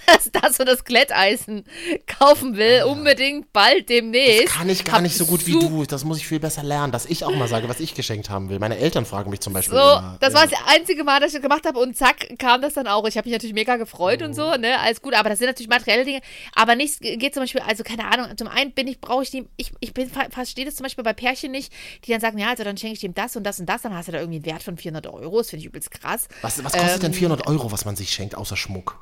noch- 0.07 0.13
das, 0.15 0.31
das 0.31 0.59
und 0.59 0.67
das 0.67 0.83
Glätteisen 0.85 1.63
kaufen 2.07 2.55
will, 2.57 2.83
unbedingt 2.83 3.51
bald 3.53 3.89
demnächst. 3.89 4.53
Ah. 4.55 4.59
Kann 4.59 4.69
ich 4.69 4.83
gar 4.83 4.95
Hab 4.95 5.01
nicht 5.01 5.15
so 5.17 5.25
gut 5.25 5.45
wie 5.47 5.53
du. 5.53 5.85
Das 5.85 6.03
muss 6.03 6.17
ich 6.17 6.27
viel 6.27 6.39
besser 6.39 6.63
lernen, 6.63 6.91
dass 6.91 7.05
ich 7.05 7.23
auch 7.25 7.35
mal 7.35 7.47
sage, 7.47 7.67
was 7.69 7.79
ich 7.79 7.93
geschenkt 7.95 8.29
haben 8.29 8.49
will. 8.49 8.59
Meine 8.59 8.77
Eltern 8.77 9.05
fragen 9.05 9.29
mich 9.29 9.39
zum 9.39 9.53
Beispiel 9.53 9.75
So, 9.77 9.81
immer. 9.81 10.17
das 10.19 10.33
ja. 10.33 10.39
war 10.39 10.47
das 10.47 10.59
einzige 10.67 11.03
Mal, 11.03 11.19
dass 11.19 11.29
ich 11.29 11.35
das 11.35 11.41
gemacht 11.41 11.65
habe 11.65 11.79
und 11.79 11.95
zack, 11.97 12.37
kam 12.39 12.61
das 12.61 12.73
dann 12.73 12.87
auch. 12.87 13.05
Ich 13.07 13.17
habe 13.17 13.27
mich 13.27 13.33
natürlich 13.33 13.53
mega 13.55 13.75
gefreut 13.77 14.21
und 14.21 14.29
Mhm. 14.31 14.33
so, 14.33 14.55
ne, 14.55 14.79
alles 14.79 15.01
gut, 15.01 15.13
aber 15.13 15.29
das 15.29 15.39
sind 15.39 15.47
natürlich 15.47 15.69
materielle 15.69 16.05
Dinge. 16.05 16.21
Aber 16.55 16.75
nichts 16.75 16.99
geht 16.99 17.33
zum 17.33 17.43
Beispiel, 17.43 17.61
also 17.61 17.83
keine 17.83 18.05
Ahnung, 18.11 18.37
zum 18.37 18.47
einen 18.47 18.71
bin 18.71 18.87
ich, 18.87 18.99
brauche 18.99 19.23
ich 19.23 19.29
die, 19.31 19.45
ich, 19.57 19.71
ich 19.79 19.93
bin, 19.93 20.09
ver- 20.09 20.29
verstehe 20.29 20.65
das 20.65 20.75
zum 20.75 20.83
Beispiel 20.83 21.03
bei 21.03 21.13
Pärchen 21.13 21.51
nicht, 21.51 21.71
die 22.05 22.11
dann 22.11 22.21
sagen, 22.21 22.37
ja, 22.37 22.49
also 22.49 22.63
dann 22.63 22.77
schenke 22.77 22.93
ich 22.95 22.99
dem 23.01 23.13
das 23.13 23.35
und 23.35 23.43
das 23.43 23.59
und 23.59 23.67
das, 23.67 23.81
dann 23.83 23.93
hast 23.95 24.07
du 24.07 24.11
da 24.11 24.19
irgendwie 24.19 24.37
einen 24.37 24.45
Wert 24.45 24.63
von 24.63 24.77
400 24.77 25.07
Euro, 25.07 25.37
das 25.39 25.49
finde 25.49 25.61
ich 25.61 25.67
übelst 25.67 25.91
krass. 25.91 26.27
Was, 26.41 26.63
was 26.63 26.73
kostet 26.73 26.95
Ähm, 26.95 26.99
denn 27.01 27.13
400 27.13 27.47
Euro, 27.47 27.71
was 27.71 27.85
man 27.85 27.95
sich 27.95 28.09
schenkt, 28.11 28.35
außer 28.35 28.57
Schmuck? 28.57 28.97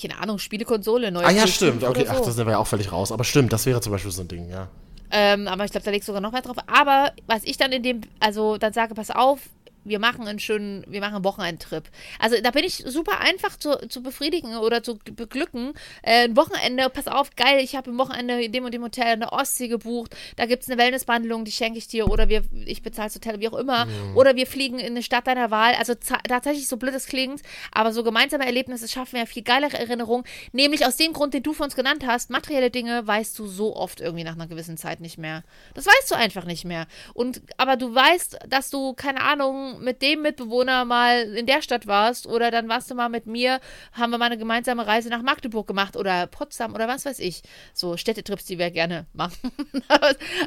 Keine 0.00 0.18
Ahnung, 0.18 0.38
Spielekonsole, 0.38 1.10
neue 1.10 1.26
Ah 1.26 1.30
ja, 1.30 1.44
PS5 1.44 1.46
stimmt. 1.48 1.84
Okay, 1.84 2.02
oder 2.02 2.10
ach, 2.12 2.18
so. 2.18 2.24
das 2.24 2.36
sind 2.36 2.46
wir 2.46 2.52
ja 2.52 2.58
auch 2.58 2.66
völlig 2.66 2.90
raus. 2.92 3.12
Aber 3.12 3.24
stimmt, 3.24 3.52
das 3.52 3.66
wäre 3.66 3.80
zum 3.80 3.92
Beispiel 3.92 4.10
so 4.10 4.22
ein 4.22 4.28
Ding, 4.28 4.48
ja. 4.48 4.68
Ähm, 5.10 5.48
aber 5.48 5.64
ich 5.64 5.72
glaube, 5.72 5.84
da 5.84 5.90
legst 5.90 6.08
du 6.08 6.12
sogar 6.12 6.20
noch 6.20 6.32
mehr 6.32 6.42
drauf. 6.42 6.56
Aber 6.66 7.12
was 7.26 7.44
ich 7.44 7.56
dann 7.56 7.72
in 7.72 7.82
dem, 7.82 8.00
also 8.20 8.56
dann 8.58 8.72
sage, 8.72 8.94
pass 8.94 9.10
auf, 9.10 9.40
wir 9.84 9.98
machen 9.98 10.26
einen 10.26 10.38
schönen, 10.38 10.84
wir 10.86 11.00
machen 11.00 11.16
einen 11.16 11.24
Wochenendtrip. 11.24 11.84
Also 12.18 12.36
da 12.42 12.50
bin 12.50 12.64
ich 12.64 12.84
super 12.86 13.20
einfach 13.20 13.56
zu, 13.56 13.88
zu 13.88 14.02
befriedigen 14.02 14.56
oder 14.56 14.82
zu 14.82 14.98
beglücken. 14.98 15.72
Äh, 16.02 16.24
ein 16.24 16.36
Wochenende, 16.36 16.88
pass 16.90 17.06
auf, 17.06 17.34
geil, 17.36 17.60
ich 17.62 17.76
habe 17.76 17.90
im 17.90 17.98
Wochenende 17.98 18.42
in 18.42 18.52
dem 18.52 18.64
und 18.64 18.74
dem 18.74 18.82
Hotel 18.82 19.06
eine 19.06 19.32
Ostsee 19.32 19.68
gebucht. 19.68 20.14
Da 20.36 20.46
gibt 20.46 20.62
es 20.62 20.68
eine 20.68 20.78
Wellnessbehandlung, 20.78 21.44
die 21.44 21.52
schenke 21.52 21.78
ich 21.78 21.88
dir. 21.88 22.08
Oder 22.08 22.28
wir, 22.28 22.44
ich 22.66 22.82
bezahle 22.82 23.08
das 23.08 23.14
Hotel, 23.14 23.40
wie 23.40 23.48
auch 23.48 23.58
immer. 23.58 23.86
Oder 24.14 24.36
wir 24.36 24.46
fliegen 24.46 24.78
in 24.78 24.92
eine 24.92 25.02
Stadt 25.02 25.26
deiner 25.26 25.50
Wahl. 25.50 25.74
Also 25.74 25.94
tatsächlich 25.94 26.68
so 26.68 26.76
blöd 26.76 26.94
es 26.94 27.06
klingt, 27.06 27.42
aber 27.72 27.92
so 27.92 28.02
gemeinsame 28.02 28.44
Erlebnisse 28.44 28.88
schaffen 28.88 29.16
ja 29.16 29.26
viel 29.26 29.42
geilere 29.42 29.78
Erinnerungen. 29.78 30.24
Nämlich 30.52 30.86
aus 30.86 30.96
dem 30.96 31.12
Grund, 31.12 31.34
den 31.34 31.42
du 31.42 31.52
von 31.52 31.64
uns 31.64 31.76
genannt 31.76 32.04
hast, 32.06 32.30
materielle 32.30 32.70
Dinge 32.70 33.06
weißt 33.06 33.38
du 33.38 33.46
so 33.46 33.76
oft 33.76 34.00
irgendwie 34.00 34.24
nach 34.24 34.34
einer 34.34 34.46
gewissen 34.46 34.76
Zeit 34.76 35.00
nicht 35.00 35.18
mehr. 35.18 35.42
Das 35.74 35.86
weißt 35.86 36.10
du 36.10 36.14
einfach 36.14 36.44
nicht 36.44 36.64
mehr. 36.64 36.86
Und 37.14 37.42
aber 37.56 37.76
du 37.76 37.94
weißt, 37.94 38.38
dass 38.48 38.70
du, 38.70 38.94
keine 38.94 39.22
Ahnung, 39.22 39.69
mit 39.78 40.02
dem 40.02 40.22
Mitbewohner 40.22 40.84
mal 40.84 41.22
in 41.34 41.46
der 41.46 41.62
Stadt 41.62 41.86
warst 41.86 42.26
oder 42.26 42.50
dann 42.50 42.68
warst 42.68 42.90
du 42.90 42.94
mal 42.94 43.08
mit 43.08 43.26
mir, 43.26 43.60
haben 43.92 44.10
wir 44.10 44.18
mal 44.18 44.26
eine 44.26 44.38
gemeinsame 44.38 44.86
Reise 44.86 45.08
nach 45.08 45.22
Magdeburg 45.22 45.66
gemacht 45.66 45.96
oder 45.96 46.26
Potsdam 46.26 46.74
oder 46.74 46.88
was 46.88 47.04
weiß 47.04 47.18
ich. 47.20 47.42
So 47.72 47.96
Städtetrips, 47.96 48.44
die 48.44 48.58
wir 48.58 48.70
gerne 48.70 49.06
machen. 49.12 49.52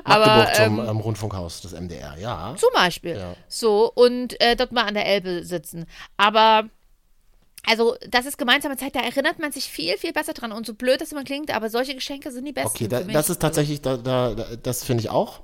aber 0.03 0.25
Magdeburg 0.25 0.55
zum 0.55 0.79
ähm, 0.79 0.89
ähm, 0.89 0.97
Rundfunkhaus 0.97 1.61
des 1.61 1.71
MDR, 1.73 2.17
ja. 2.19 2.55
zum 2.57 2.69
Beispiel. 2.73 3.17
Ja. 3.17 3.35
So, 3.47 3.91
und 3.93 4.39
äh, 4.41 4.55
dort 4.55 4.71
mal 4.71 4.83
an 4.83 4.93
der 4.93 5.05
Elbe 5.05 5.43
sitzen. 5.43 5.85
Aber, 6.17 6.69
also, 7.67 7.95
das 8.09 8.25
ist 8.25 8.37
gemeinsame 8.37 8.77
Zeit, 8.77 8.95
da 8.95 8.99
erinnert 8.99 9.39
man 9.39 9.51
sich 9.51 9.65
viel, 9.65 9.97
viel 9.97 10.13
besser 10.13 10.33
dran. 10.33 10.51
Und 10.51 10.65
so 10.65 10.73
blöd 10.73 11.01
das 11.01 11.11
immer 11.11 11.23
klingt, 11.23 11.55
aber 11.55 11.69
solche 11.69 11.95
Geschenke 11.95 12.31
sind 12.31 12.45
die 12.45 12.53
besten. 12.53 12.69
Okay, 12.69 12.87
da, 12.87 13.01
das 13.01 13.29
ist 13.29 13.41
tatsächlich, 13.41 13.81
da, 13.81 13.97
da- 13.97 14.35
das 14.61 14.83
finde 14.83 15.01
ich 15.01 15.09
auch. 15.09 15.41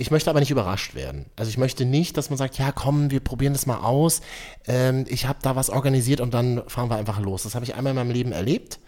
Ich 0.00 0.12
möchte 0.12 0.30
aber 0.30 0.38
nicht 0.38 0.52
überrascht 0.52 0.94
werden. 0.94 1.26
Also 1.34 1.50
ich 1.50 1.58
möchte 1.58 1.84
nicht, 1.84 2.16
dass 2.16 2.30
man 2.30 2.36
sagt, 2.36 2.56
ja 2.56 2.70
komm, 2.70 3.10
wir 3.10 3.18
probieren 3.18 3.52
das 3.52 3.66
mal 3.66 3.78
aus. 3.78 4.20
Ähm, 4.68 5.04
ich 5.08 5.26
habe 5.26 5.40
da 5.42 5.56
was 5.56 5.70
organisiert 5.70 6.20
und 6.20 6.32
dann 6.32 6.62
fahren 6.68 6.88
wir 6.88 6.96
einfach 6.96 7.18
los. 7.18 7.42
Das 7.42 7.56
habe 7.56 7.64
ich 7.64 7.74
einmal 7.74 7.90
in 7.90 7.96
meinem 7.96 8.12
Leben 8.12 8.30
erlebt. 8.30 8.78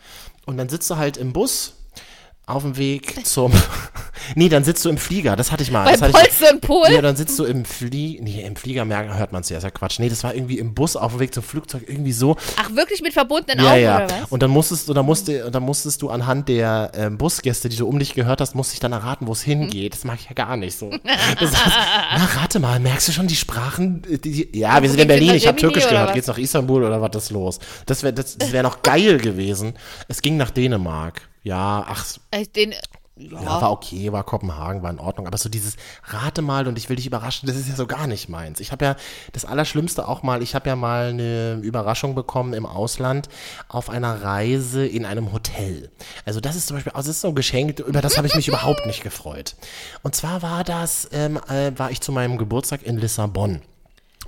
Und 0.47 0.57
dann 0.57 0.69
sitzt 0.69 0.88
du 0.88 0.97
halt 0.97 1.17
im 1.17 1.33
Bus 1.33 1.79
auf 2.50 2.62
dem 2.62 2.76
Weg 2.76 3.26
zum. 3.26 3.52
nee, 4.35 4.49
dann 4.49 4.64
sitzt 4.64 4.85
du 4.85 4.88
im 4.88 4.99
Flieger. 4.99 5.37
Das 5.37 5.52
hatte 5.52 5.62
ich 5.62 5.71
mal. 5.71 5.85
Bei 5.85 5.92
hatte 5.92 6.07
ich, 6.07 6.12
Polster 6.12 6.52
und 6.52 6.61
Pol? 6.61 6.88
Ja, 6.90 7.02
dann 7.02 7.16
sitzt 7.16 7.38
du 7.38 7.45
im 7.45 7.64
Flieger. 7.64 8.23
Nee, 8.23 8.42
im 8.42 8.57
Flieger 8.57 8.85
merken, 8.85 9.16
hört 9.16 9.33
man 9.33 9.42
es 9.42 9.49
ja, 9.49 9.59
ist 9.59 9.64
ja 9.64 9.71
Quatsch. 9.71 9.99
Nee, 9.99 10.09
das 10.09 10.25
war 10.25 10.35
irgendwie 10.35 10.59
im 10.59 10.75
Bus 10.75 10.97
auf 10.97 11.12
dem 11.12 11.21
Weg 11.21 11.35
zum 11.35 11.42
Flugzeug 11.42 11.85
irgendwie 11.87 12.12
so. 12.12 12.37
Ach, 12.57 12.71
wirklich 12.75 13.02
mit 13.02 13.12
verbundenen 13.12 13.64
Ja, 13.64 13.73
Augen 13.73 13.83
ja. 13.83 13.97
oder 13.97 14.11
was? 14.23 14.30
Und 14.30 14.42
dann 14.42 14.50
musstest 14.50 14.88
du, 14.88 14.95
dann 14.95 15.07
musste, 15.07 15.50
dann 15.50 15.62
musstest 15.62 16.02
du 16.02 16.11
anhand 16.11 16.49
der 16.49 16.92
ähm, 16.95 17.19
Busgäste, 17.19 17.69
die 17.69 17.76
du 17.76 17.87
um 17.87 17.99
dich 17.99 18.14
gehört 18.14 18.40
hast, 18.40 18.54
musste 18.54 18.75
ich 18.75 18.80
dann 18.80 18.92
erraten, 18.92 19.26
wo 19.26 19.33
es 19.33 19.42
hingeht. 19.42 19.95
Das 19.95 20.04
mag 20.04 20.19
ich 20.21 20.26
ja 20.26 20.33
gar 20.35 20.57
nicht 20.57 20.76
so. 20.78 20.90
Das 21.40 21.50
heißt, 21.52 21.76
na, 22.16 22.40
rate 22.40 22.59
mal, 22.61 22.80
merkst 22.80 23.09
du 23.09 23.12
schon 23.12 23.26
die 23.26 23.37
Sprachen? 23.37 24.02
äh, 24.11 24.19
Die, 24.19 24.50
die, 24.52 24.59
ja, 24.59 24.80
wir 24.83 24.88
sind 24.90 25.00
in 25.00 25.09
Berlin, 25.09 25.35
ich 25.35 25.47
habe 25.47 25.57
Türkisch 25.57 25.88
gehört. 25.88 26.12
Geht's 26.14 26.26
nach 26.26 26.38
Istanbul 26.38 26.85
oder 26.85 27.00
was 27.00 27.14
ist 27.25 27.30
los? 27.30 27.59
Das 27.87 28.02
wäre 28.02 28.12
das, 28.12 28.37
das 28.37 28.52
wär 28.52 28.62
noch 28.62 28.83
geil 28.83 29.19
gewesen. 29.19 29.75
Es 30.09 30.23
ging 30.23 30.37
nach 30.37 30.50
Dänemark. 30.50 31.23
Ja, 31.42 31.85
ach, 31.88 32.04
Äh, 32.30 32.47
Den, 32.47 32.75
ja. 33.16 33.42
ja, 33.42 33.61
war 33.61 33.70
okay, 33.70 34.12
war 34.12 34.25
Kopenhagen, 34.25 34.82
war 34.82 34.90
in 34.90 34.99
Ordnung. 34.99 35.26
Aber 35.26 35.37
so 35.37 35.49
dieses 35.49 35.76
Rate 36.04 36.42
mal 36.42 36.66
und 36.66 36.78
ich 36.78 36.88
will 36.88 36.97
dich 36.97 37.06
überraschen, 37.06 37.47
das 37.47 37.56
ist 37.56 37.68
ja 37.68 37.75
so 37.75 37.87
gar 37.87 38.06
nicht 38.06 38.28
meins. 38.28 38.61
Ich 38.61 38.73
habe 38.73 38.85
ja 38.85 38.97
das 39.32 39.44
Allerschlimmste 39.44 40.09
auch 40.09 40.23
mal, 40.23 40.42
ich 40.42 40.54
habe 40.54 40.68
ja 40.68 40.76
mal 40.76 41.09
eine 41.09 41.61
Überraschung 41.62 42.14
bekommen 42.14 42.54
im 42.54 42.66
Ausland 42.66 43.28
auf 43.68 43.90
einer 43.90 44.23
Reise 44.23 44.87
in 44.87 45.04
einem 45.04 45.32
Hotel. 45.32 45.90
Also 46.25 46.40
das 46.40 46.56
ist 46.56 46.66
zum 46.66 46.76
Beispiel, 46.76 46.92
also 46.92 47.09
das 47.09 47.16
ist 47.16 47.23
so 47.23 47.28
ein 47.28 47.35
Geschenk, 47.35 47.80
über 47.80 48.00
das 48.00 48.16
habe 48.16 48.26
ich 48.26 48.35
mich 48.35 48.49
überhaupt 48.49 48.87
nicht 48.87 49.02
gefreut. 49.02 49.54
Und 50.02 50.14
zwar 50.14 50.42
war 50.42 50.64
das, 50.64 51.09
ähm, 51.12 51.38
äh, 51.49 51.73
war 51.78 51.90
ich 51.90 52.00
zu 52.00 52.12
meinem 52.12 52.38
Geburtstag 52.38 52.82
in 52.82 52.97
Lissabon. 52.97 53.61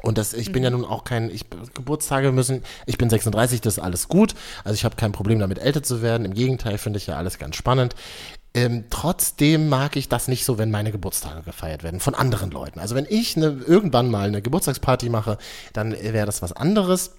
Und 0.03 0.19
das, 0.19 0.35
ich 0.35 0.53
bin 0.53 0.63
ja 0.63 0.71
nun 0.71 0.85
auch 0.85 1.05
kein, 1.05 1.31
ich, 1.31 1.47
Geburtstage 1.75 2.33
müssen, 2.33 2.63
ich 2.87 2.99
bin 2.99 3.09
36, 3.09 3.61
das 3.61 3.79
ist 3.79 3.83
alles 3.83 4.09
gut. 4.09 4.35
Also 4.65 4.75
ich 4.75 4.85
habe 4.85 4.97
kein 4.97 5.13
Problem 5.13 5.39
damit, 5.39 5.59
älter 5.59 5.83
zu 5.83 6.03
werden. 6.03 6.25
Im 6.25 6.35
Gegenteil 6.35 6.79
finde 6.79 6.99
ich 6.99 7.07
ja 7.07 7.17
alles 7.17 7.39
ganz 7.39 7.57
spannend. 7.57 7.95
Ähm, 8.55 8.85
trotzdem 8.91 9.71
mag 9.71 9.97
ich 9.97 10.11
das 10.11 10.29
nicht 10.29 10.45
so, 10.45 10.59
wenn 10.59 10.71
meine 10.71 10.93
Geburtstage 10.93 11.43
gefeiert 11.43 11.83
werden 11.83 12.01
von 12.01 12.15
anderen 12.15 12.51
Leuten. 12.51 12.81
Also 12.81 12.95
wenn 12.95 13.07
ich 13.09 13.37
ne, 13.37 13.61
irgendwann 13.67 14.11
mal 14.11 14.29
eine 14.29 14.43
Geburtstagsparty 14.43 15.09
mache, 15.09 15.39
dann 15.73 15.93
wäre 15.93 16.27
das 16.27 16.43
was 16.43 16.53
anderes. 16.53 17.13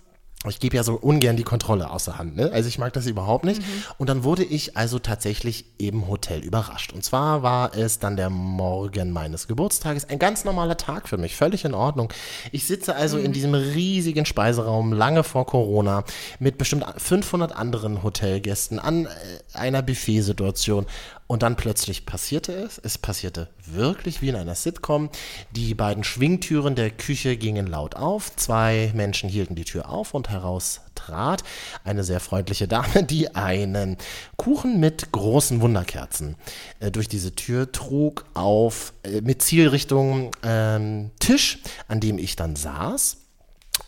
Ich 0.50 0.60
gebe 0.60 0.76
ja 0.76 0.84
so 0.84 0.96
ungern 0.96 1.38
die 1.38 1.44
Kontrolle 1.44 1.90
außer 1.90 2.18
Hand, 2.18 2.36
ne? 2.36 2.52
Also 2.52 2.68
ich 2.68 2.78
mag 2.78 2.94
das 2.94 3.06
überhaupt 3.06 3.46
nicht. 3.46 3.62
Und 3.98 4.10
dann 4.10 4.24
wurde 4.24 4.44
ich 4.44 4.76
also 4.76 5.00
tatsächlich 5.00 5.66
im 5.78 6.08
Hotel 6.08 6.42
überrascht. 6.42 6.92
Und 6.92 7.04
zwar 7.04 7.44
war 7.44 7.76
es 7.76 8.00
dann 8.00 8.18
der 8.18 8.30
Morgen 8.30 9.12
meines 9.12 9.48
Geburtstages. 9.48 10.10
Ein 10.10 10.20
ganz 10.20 10.44
normaler 10.44 10.78
Tag 10.78 11.08
für 11.08 11.18
mich, 11.18 11.36
völlig 11.36 11.66
in 11.66 11.74
Ordnung. 11.74 12.12
Ich 12.52 12.68
sitze 12.68 12.96
also 12.96 13.18
in 13.18 13.32
diesem 13.32 13.54
riesigen 13.54 14.26
Speiseraum 14.26 14.92
lange 14.94 15.24
vor 15.24 15.46
Corona 15.46 16.04
mit 16.40 16.58
bestimmt 16.58 16.86
500 16.98 17.56
anderen 17.56 18.04
Hotelgästen 18.04 18.80
an 18.80 19.06
äh, 19.06 19.10
einer 19.54 19.82
Buffetsituation. 19.82 20.86
Und 21.34 21.42
dann 21.42 21.56
plötzlich 21.56 22.06
passierte 22.06 22.52
es. 22.52 22.78
Es 22.78 23.00
passierte 23.00 23.50
wirklich 23.66 24.22
wie 24.22 24.30
in 24.30 24.36
einer 24.36 24.54
Sitcom. 24.54 25.10
Die 25.50 25.74
beiden 25.74 26.04
Schwingtüren 26.04 26.76
der 26.76 26.92
Küche 26.92 27.38
gingen 27.38 27.66
laut 27.66 27.96
auf. 27.96 28.36
Zwei 28.36 28.92
Menschen 28.94 29.30
hielten 29.30 29.56
die 29.56 29.64
Tür 29.64 29.90
auf 29.90 30.14
und 30.14 30.30
heraus 30.30 30.82
trat 30.94 31.44
eine 31.84 32.04
sehr 32.04 32.20
freundliche 32.20 32.68
Dame, 32.68 33.04
die 33.04 33.34
einen 33.34 33.98
Kuchen 34.38 34.80
mit 34.80 35.12
großen 35.12 35.60
Wunderkerzen 35.60 36.36
äh, 36.80 36.92
durch 36.92 37.08
diese 37.08 37.34
Tür 37.34 37.72
trug 37.72 38.26
auf 38.36 38.94
äh, 39.02 39.22
mit 39.22 39.42
Zielrichtung 39.42 40.36
ähm, 40.44 41.10
Tisch, 41.18 41.64
an 41.88 42.00
dem 42.00 42.20
ich 42.20 42.36
dann 42.36 42.56
saß. 42.56 43.23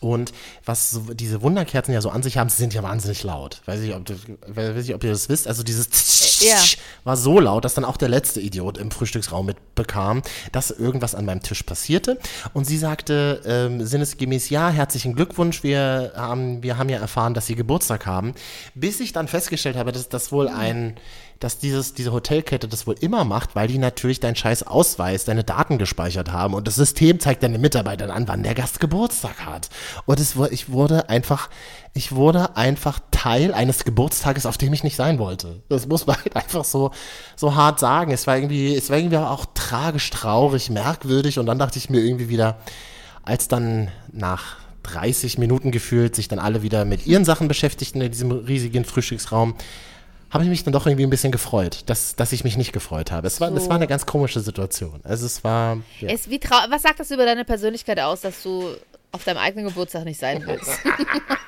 Und 0.00 0.32
was 0.64 0.90
so, 0.90 1.00
diese 1.14 1.42
Wunderkerzen 1.42 1.94
ja 1.94 2.00
so 2.00 2.10
an 2.10 2.22
sich 2.22 2.36
haben, 2.36 2.48
sie 2.50 2.58
sind 2.58 2.74
ja 2.74 2.82
wahnsinnig 2.82 3.22
laut. 3.22 3.62
Weiß 3.66 3.80
ich, 3.80 3.94
ob, 3.94 4.04
du, 4.04 4.14
weiß 4.46 4.84
ich, 4.84 4.94
ob 4.94 5.02
ihr 5.04 5.10
das 5.10 5.28
wisst. 5.28 5.48
Also 5.48 5.62
dieses 5.62 6.40
Ja. 6.42 6.58
war 7.04 7.16
so 7.16 7.40
laut, 7.40 7.64
dass 7.64 7.74
dann 7.74 7.84
auch 7.84 7.96
der 7.96 8.08
letzte 8.08 8.40
Idiot 8.40 8.78
im 8.78 8.90
Frühstücksraum 8.90 9.46
mitbekam, 9.46 10.22
dass 10.52 10.70
irgendwas 10.70 11.14
an 11.14 11.24
meinem 11.24 11.42
Tisch 11.42 11.62
passierte. 11.62 12.18
Und 12.52 12.66
sie 12.66 12.76
sagte 12.78 13.40
ähm, 13.46 13.84
sinnesgemäß, 13.86 14.50
ja, 14.50 14.68
herzlichen 14.70 15.14
Glückwunsch, 15.14 15.62
wir 15.62 16.12
haben, 16.14 16.62
wir 16.62 16.76
haben 16.76 16.88
ja 16.88 16.98
erfahren, 16.98 17.32
dass 17.32 17.46
Sie 17.46 17.54
Geburtstag 17.54 18.06
haben. 18.06 18.34
Bis 18.74 19.00
ich 19.00 19.12
dann 19.12 19.28
festgestellt 19.28 19.76
habe, 19.76 19.92
dass 19.92 20.08
das 20.08 20.30
wohl 20.30 20.48
ein, 20.48 20.96
dass 21.40 21.58
dieses, 21.58 21.94
diese 21.94 22.12
Hotelkette 22.12 22.68
das 22.68 22.86
wohl 22.86 22.96
immer 23.00 23.24
macht, 23.24 23.54
weil 23.54 23.68
die 23.68 23.78
natürlich 23.78 24.20
deinen 24.20 24.36
scheiß 24.36 24.62
Ausweis, 24.62 25.24
deine 25.24 25.44
Daten 25.44 25.78
gespeichert 25.78 26.32
haben 26.32 26.54
und 26.54 26.66
das 26.66 26.76
System 26.76 27.20
zeigt 27.20 27.42
deinen 27.42 27.60
Mitarbeitern 27.60 28.10
an, 28.10 28.26
wann 28.28 28.42
der 28.42 28.54
Gast 28.54 28.80
Geburtstag 28.80 29.44
hat. 29.44 29.68
Und 30.06 30.18
es, 30.18 30.36
ich 30.50 30.70
wurde 30.70 31.08
einfach, 31.08 31.50
ich 31.92 32.12
wurde 32.12 32.56
einfach 32.56 33.00
Teil 33.10 33.52
eines 33.52 33.84
Geburtstages, 33.84 34.46
auf 34.46 34.56
dem 34.56 34.72
ich 34.72 34.84
nicht 34.84 34.96
sein 34.96 35.18
wollte. 35.18 35.62
Das 35.68 35.86
muss 35.86 36.06
man 36.06 36.16
halt 36.16 36.36
einfach 36.36 36.64
so, 36.64 36.90
so 37.36 37.54
hart 37.54 37.80
sagen. 37.80 38.12
Es 38.12 38.26
war 38.26 38.36
irgendwie, 38.36 38.74
es 38.74 38.88
war 38.88 38.96
irgendwie 38.96 39.18
auch 39.18 39.46
tragisch, 39.54 40.10
traurig, 40.10 40.70
merkwürdig 40.70 41.38
und 41.38 41.46
dann 41.46 41.58
dachte 41.58 41.78
ich 41.78 41.90
mir 41.90 42.00
irgendwie 42.00 42.28
wieder, 42.28 42.58
als 43.22 43.48
dann 43.48 43.88
nach 44.12 44.56
30 44.84 45.38
Minuten 45.38 45.72
gefühlt 45.72 46.14
sich 46.14 46.28
dann 46.28 46.38
alle 46.38 46.62
wieder 46.62 46.84
mit 46.84 47.06
ihren 47.06 47.24
Sachen 47.24 47.48
beschäftigten 47.48 48.00
in 48.00 48.12
diesem 48.12 48.30
riesigen 48.30 48.84
Frühstücksraum, 48.84 49.56
habe 50.30 50.44
ich 50.44 50.50
mich 50.50 50.64
dann 50.64 50.72
doch 50.72 50.86
irgendwie 50.86 51.04
ein 51.04 51.10
bisschen 51.10 51.32
gefreut, 51.32 51.82
dass, 51.86 52.16
dass 52.16 52.32
ich 52.32 52.44
mich 52.44 52.56
nicht 52.56 52.72
gefreut 52.72 53.12
habe. 53.12 53.26
Es 53.26 53.40
war, 53.40 53.52
es 53.52 53.68
war 53.68 53.76
eine 53.76 53.86
ganz 53.86 54.06
komische 54.06 54.40
Situation. 54.40 55.00
Also 55.04 55.26
es 55.26 55.44
war. 55.44 55.78
Ja. 56.00 56.10
Es, 56.10 56.28
wie 56.28 56.38
trau 56.38 56.56
was 56.68 56.82
sagt 56.82 57.00
das 57.00 57.10
über 57.10 57.24
deine 57.24 57.44
Persönlichkeit 57.44 58.00
aus, 58.00 58.22
dass 58.22 58.42
du 58.42 58.74
auf 59.12 59.24
deinem 59.24 59.38
eigenen 59.38 59.66
Geburtstag 59.66 60.04
nicht 60.04 60.20
sein 60.20 60.42
willst? 60.46 60.70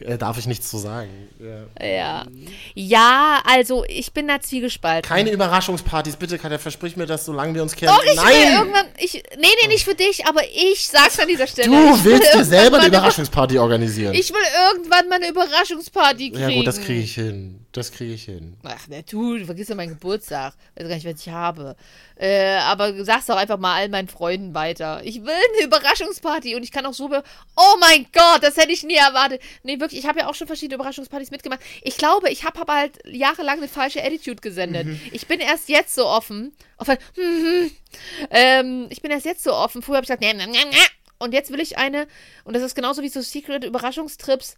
Äh, 0.00 0.18
darf 0.18 0.38
ich 0.38 0.46
nichts 0.46 0.70
zu 0.70 0.78
sagen. 0.78 1.08
Ja. 1.38 1.86
ja. 1.86 2.26
Ja, 2.74 3.42
also 3.44 3.84
ich 3.88 4.12
bin 4.12 4.28
da 4.28 4.40
zwiegespalten. 4.40 5.08
Keine 5.08 5.30
Überraschungspartys, 5.30 6.16
bitte, 6.16 6.38
Katja, 6.38 6.58
versprich 6.58 6.96
mir 6.96 7.06
das, 7.06 7.24
solange 7.24 7.54
wir 7.54 7.62
uns 7.62 7.74
kennen. 7.74 7.92
Doch, 7.94 8.04
ich 8.04 8.10
will 8.10 8.16
Nein! 8.16 8.52
irgendwann. 8.52 8.86
Ich, 8.98 9.14
nee, 9.14 9.46
nee, 9.62 9.68
nicht 9.68 9.84
für 9.84 9.94
dich, 9.94 10.26
aber 10.26 10.42
ich 10.44 10.86
sag's 10.86 11.18
an 11.18 11.28
dieser 11.28 11.46
Stelle. 11.46 11.68
Du 11.68 12.04
will 12.04 12.16
willst 12.16 12.34
dir 12.34 12.44
selber 12.44 12.78
eine 12.78 12.88
Überraschungsparty 12.88 13.58
organisieren. 13.58 14.14
Ich 14.14 14.30
will 14.30 14.40
irgendwann 14.70 15.08
mal 15.08 15.16
eine 15.16 15.28
Überraschungsparty 15.28 16.30
kriegen. 16.30 16.38
ja 16.38 16.56
gut, 16.56 16.66
das 16.66 16.80
kriege 16.80 17.00
ich 17.00 17.14
hin. 17.14 17.65
Das 17.76 17.92
kriege 17.92 18.14
ich 18.14 18.24
hin. 18.24 18.56
Ach, 18.64 18.86
na 18.88 19.02
du, 19.02 19.36
du 19.36 19.44
vergisst 19.44 19.68
ja 19.68 19.76
meinen 19.76 19.90
Geburtstag. 19.90 20.54
Weiß 20.76 20.88
gar 20.88 20.94
nicht, 20.94 21.06
was 21.06 21.20
ich 21.20 21.28
habe. 21.28 21.76
Äh, 22.18 22.54
aber 22.56 23.04
sag's 23.04 23.26
doch 23.26 23.36
einfach 23.36 23.58
mal 23.58 23.74
all 23.74 23.90
meinen 23.90 24.08
Freunden 24.08 24.54
weiter. 24.54 25.02
Ich 25.04 25.22
will 25.22 25.34
eine 25.34 25.66
Überraschungsparty 25.66 26.56
und 26.56 26.62
ich 26.62 26.72
kann 26.72 26.86
auch 26.86 26.94
so. 26.94 27.08
be- 27.08 27.22
Oh 27.54 27.76
mein 27.78 28.06
Gott, 28.14 28.42
das 28.42 28.56
hätte 28.56 28.72
ich 28.72 28.82
nie 28.82 28.94
erwartet. 28.94 29.42
Nee, 29.62 29.78
wirklich, 29.78 30.00
ich 30.00 30.06
habe 30.06 30.20
ja 30.20 30.26
auch 30.28 30.34
schon 30.34 30.46
verschiedene 30.46 30.76
Überraschungspartys 30.76 31.30
mitgemacht. 31.30 31.60
Ich 31.82 31.98
glaube, 31.98 32.30
ich 32.30 32.44
habe 32.44 32.58
aber 32.62 32.76
halt 32.76 32.98
jahrelang 33.06 33.58
eine 33.58 33.68
falsche 33.68 34.02
Attitude 34.02 34.40
gesendet. 34.40 34.86
Ich 35.12 35.26
bin 35.26 35.40
erst 35.40 35.68
jetzt 35.68 35.94
so 35.94 36.06
offen. 36.06 36.54
offen 36.78 36.96
hm, 37.14 37.70
ähm, 38.30 38.86
ich 38.88 39.02
bin 39.02 39.10
erst 39.10 39.26
jetzt 39.26 39.44
so 39.44 39.52
offen. 39.52 39.82
Früher 39.82 39.96
habe 39.96 40.04
ich 40.04 40.08
gesagt, 40.08 40.22
nee, 40.22 40.32
nee, 40.32 40.46
nee, 40.46 40.64
nee. 40.70 40.76
und 41.18 41.34
jetzt 41.34 41.50
will 41.52 41.60
ich 41.60 41.76
eine. 41.76 42.06
Und 42.44 42.54
das 42.56 42.62
ist 42.62 42.74
genauso 42.74 43.02
wie 43.02 43.10
so 43.10 43.20
Secret-Überraschungstrips. 43.20 44.56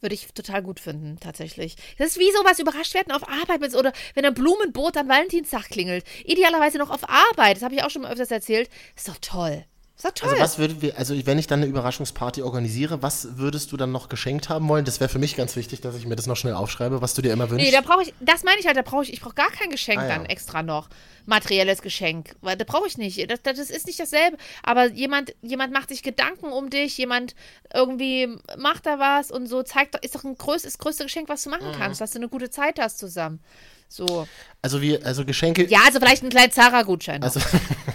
Würde 0.00 0.14
ich 0.14 0.28
total 0.32 0.62
gut 0.62 0.80
finden, 0.80 1.18
tatsächlich. 1.20 1.76
Das 1.98 2.08
ist 2.08 2.18
wie 2.18 2.30
sowas 2.32 2.58
überrascht 2.58 2.94
werden 2.94 3.12
auf 3.12 3.28
Arbeit 3.28 3.60
mit, 3.60 3.74
oder 3.74 3.92
wenn 4.14 4.24
ein 4.24 4.34
Blumenboot 4.34 4.96
an 4.96 5.08
Valentinstag 5.08 5.68
klingelt. 5.68 6.04
Idealerweise 6.24 6.78
noch 6.78 6.90
auf 6.90 7.08
Arbeit. 7.08 7.56
Das 7.56 7.62
habe 7.62 7.74
ich 7.74 7.82
auch 7.82 7.90
schon 7.90 8.02
mal 8.02 8.12
öfters 8.12 8.30
erzählt. 8.30 8.70
Ist 8.96 9.08
doch 9.08 9.18
toll. 9.20 9.64
Ist 10.02 10.06
doch 10.06 10.12
toll. 10.14 10.30
Also 10.30 10.42
was 10.42 10.58
würden 10.58 10.80
wir, 10.80 10.96
also 10.96 11.14
wenn 11.26 11.38
ich 11.38 11.46
dann 11.46 11.60
eine 11.60 11.68
Überraschungsparty 11.68 12.40
organisiere, 12.40 13.02
was 13.02 13.36
würdest 13.36 13.70
du 13.70 13.76
dann 13.76 13.92
noch 13.92 14.08
geschenkt 14.08 14.48
haben 14.48 14.66
wollen? 14.66 14.86
Das 14.86 14.98
wäre 14.98 15.10
für 15.10 15.18
mich 15.18 15.36
ganz 15.36 15.56
wichtig, 15.56 15.82
dass 15.82 15.94
ich 15.94 16.06
mir 16.06 16.16
das 16.16 16.26
noch 16.26 16.36
schnell 16.36 16.54
aufschreibe, 16.54 17.02
was 17.02 17.12
du 17.12 17.20
dir 17.20 17.34
immer 17.34 17.50
wünschst. 17.50 17.66
nee, 17.70 17.76
da 17.76 17.82
brauche 17.82 18.04
ich, 18.04 18.14
das 18.20 18.42
meine 18.42 18.58
ich 18.60 18.66
halt, 18.66 18.78
da 18.78 18.82
brauche 18.82 19.02
ich, 19.02 19.12
ich 19.12 19.20
brauche 19.20 19.34
gar 19.34 19.50
kein 19.50 19.68
Geschenk 19.68 19.98
Ah, 20.00 20.08
ja. 20.08 20.14
dann 20.16 20.24
extra 20.24 20.62
noch. 20.62 20.88
Materielles 21.26 21.82
Geschenk. 21.82 22.34
Weil 22.40 22.56
da 22.56 22.64
brauche 22.64 22.86
ich 22.88 22.96
nicht. 22.96 23.30
Das, 23.30 23.42
das 23.42 23.58
ist 23.58 23.86
nicht 23.86 24.00
dasselbe. 24.00 24.38
Aber 24.62 24.86
jemand, 24.90 25.34
jemand 25.42 25.70
macht 25.74 25.90
sich 25.90 26.02
Gedanken 26.02 26.46
um 26.46 26.70
dich, 26.70 26.96
jemand 26.96 27.34
irgendwie 27.74 28.26
macht 28.56 28.86
da 28.86 28.98
was 28.98 29.30
und 29.30 29.46
so 29.48 29.62
zeigt, 29.62 29.94
doch- 29.94 30.02
ist 30.02 30.14
doch 30.14 30.24
ein 30.24 30.34
größ, 30.36 30.62
das 30.62 30.78
größte 30.78 31.04
Geschenk, 31.04 31.28
was 31.28 31.42
du 31.42 31.50
Mhm. 31.50 31.56
machen 31.58 31.72
kannst, 31.78 32.00
dass 32.00 32.12
du 32.12 32.18
eine 32.20 32.28
gute 32.30 32.48
Zeit 32.48 32.78
hast 32.80 32.98
zusammen. 32.98 33.40
So. 33.92 34.26
also 34.62 34.80
wir, 34.80 35.04
also 35.04 35.24
Geschenke, 35.24 35.66
Ja, 35.66 35.80
also 35.84 35.98
vielleicht 35.98 36.22
einen 36.22 36.30
kleinen 36.30 36.52
Zara-Gutschein. 36.52 37.22
also 37.24 37.40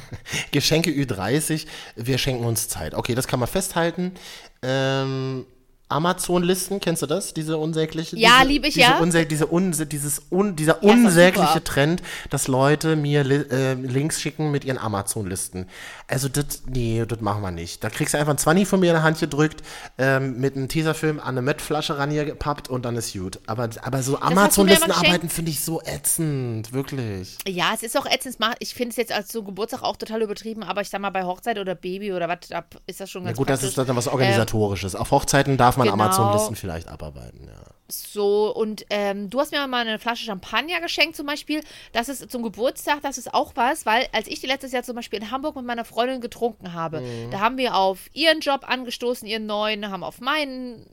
Geschenke 0.51 0.91
Ü30, 0.91 1.65
wir 1.95 2.17
schenken 2.17 2.45
uns 2.45 2.67
Zeit. 2.67 2.93
Okay, 2.93 3.15
das 3.15 3.27
kann 3.27 3.39
man 3.39 3.47
festhalten. 3.47 4.13
Ähm, 4.61 5.45
Amazon-Listen, 5.87 6.79
kennst 6.79 7.01
du 7.01 7.05
das? 7.05 7.33
Diese 7.33 7.57
unsägliche? 7.57 8.17
Ja, 8.17 8.39
diese, 8.39 8.47
lieb 8.51 8.65
ich, 8.65 8.73
diese 8.73 8.87
ja. 8.87 8.99
Unsä 8.99 9.25
diese 9.25 9.45
unse 9.45 9.85
dieses 9.85 10.21
un 10.31 10.55
dieser 10.55 10.83
Ja, 10.83 10.91
unsägliche. 10.91 11.63
Trend, 11.63 12.01
dass 12.29 12.47
Leute 12.47 12.95
mir 12.95 13.23
li 13.23 13.35
äh, 13.35 13.73
Links 13.73 14.21
schicken 14.21 14.51
mit 14.51 14.65
ihren 14.65 14.77
Amazon-Listen. 14.77 15.67
Also 16.07 16.27
das, 16.27 16.63
nee, 16.67 17.03
das 17.07 17.21
machen 17.21 17.41
wir 17.41 17.51
nicht. 17.51 17.83
Da 17.83 17.89
kriegst 17.89 18.13
du 18.13 18.17
einfach 18.17 18.33
ein 18.33 18.37
20 18.37 18.67
von 18.67 18.79
mir 18.79 18.87
in 18.87 18.93
der 18.93 19.03
Hand 19.03 19.19
gedrückt, 19.19 19.61
ähm, 19.97 20.39
mit 20.39 20.55
einem 20.55 20.67
Teaserfilm 20.67 21.19
an 21.19 21.29
eine 21.29 21.41
Mettflasche 21.41 21.97
rangepappt 21.97 22.67
und 22.69 22.83
dann 22.85 22.95
ist 22.95 23.13
gut. 23.13 23.39
Aber, 23.45 23.69
aber 23.81 24.03
so 24.03 24.19
Amazon-Listen 24.19 24.91
arbeiten 24.91 25.29
finde 25.29 25.51
ich 25.51 25.61
so 25.61 25.81
ätzend, 25.81 26.73
wirklich. 26.73 27.37
Ja, 27.47 27.71
es 27.73 27.83
ist 27.83 27.97
auch 27.97 28.05
ätzend. 28.05 28.37
Ich 28.59 28.73
finde 28.73 28.89
es 28.89 28.95
jetzt 28.97 29.11
als 29.11 29.31
so 29.31 29.43
Geburtstag 29.43 29.83
auch 29.83 29.97
total 29.97 30.21
übertrieben, 30.21 30.63
aber 30.63 30.81
ich 30.81 30.89
sag 30.89 30.99
mal, 31.01 31.11
bei 31.11 31.23
Hochzeit 31.23 31.57
oder 31.59 31.75
Baby 31.75 32.11
oder 32.13 32.27
was, 32.27 32.39
ist 32.87 32.99
das 32.99 33.09
schon 33.09 33.23
Na 33.23 33.29
ganz 33.29 33.37
gut, 33.37 33.49
das 33.49 33.59
praktisch. 33.61 33.77
ist 33.77 33.87
dann 33.89 33.95
was 33.95 34.07
Organisatorisches. 34.07 34.95
Auf 34.95 35.11
Hochzeiten 35.11 35.57
darf 35.57 35.74
man 35.77 35.87
genau. 35.89 36.03
Amazon-Listen 36.03 36.55
vielleicht 36.55 36.87
abarbeiten, 36.87 37.47
ja. 37.47 37.53
So, 37.87 38.51
und 38.55 38.83
ähm, 38.89 39.29
du 39.29 39.39
hast 39.39 39.51
mir 39.51 39.65
mal 39.67 39.81
eine 39.85 39.99
Flasche 39.99 40.25
Champagner 40.25 40.81
geschenkt 40.81 41.15
zum 41.15 41.27
Beispiel. 41.27 41.61
Das 41.93 42.09
ist 42.09 42.31
zum 42.31 42.41
Geburtstag, 42.41 43.01
das 43.03 43.19
ist 43.19 43.31
auch 43.31 43.51
was, 43.53 43.85
weil 43.85 44.07
als 44.11 44.27
ich 44.27 44.39
die 44.39 44.47
letztes 44.47 44.71
Jahr 44.71 44.81
zum 44.81 44.95
Beispiel 44.95 45.19
in 45.19 45.29
Hamburg 45.29 45.55
mit 45.55 45.65
meiner 45.65 45.85
Freundin 45.85 46.19
getrunken 46.19 46.73
habe, 46.73 47.01
Mhm. 47.01 47.29
da 47.29 47.39
haben 47.41 47.57
wir 47.57 47.75
auf 47.75 48.09
ihren 48.13 48.39
Job 48.39 48.61
angestoßen, 48.67 49.27
ihren 49.27 49.45
neuen, 49.45 49.91
haben 49.91 50.03
auf 50.03 50.19
meinen 50.19 50.87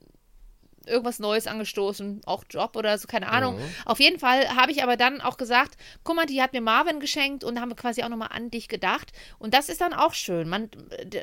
irgendwas 0.86 1.18
Neues 1.18 1.46
angestoßen, 1.46 2.22
auch 2.26 2.44
Job 2.48 2.76
oder 2.76 2.96
so, 2.98 3.06
keine 3.06 3.28
Ahnung. 3.28 3.56
Mhm. 3.56 3.74
Auf 3.84 4.00
jeden 4.00 4.18
Fall 4.18 4.48
habe 4.56 4.72
ich 4.72 4.82
aber 4.82 4.96
dann 4.96 5.20
auch 5.20 5.36
gesagt, 5.36 5.76
guck 6.04 6.16
mal, 6.16 6.26
die 6.26 6.42
hat 6.42 6.52
mir 6.52 6.60
Marvin 6.60 7.00
geschenkt 7.00 7.44
und 7.44 7.60
haben 7.60 7.70
wir 7.70 7.76
quasi 7.76 8.02
auch 8.02 8.08
nochmal 8.08 8.30
an 8.32 8.50
dich 8.50 8.68
gedacht. 8.68 9.12
Und 9.38 9.54
das 9.54 9.68
ist 9.68 9.80
dann 9.80 9.92
auch 9.92 10.14
schön. 10.14 10.48
Man, 10.48 10.70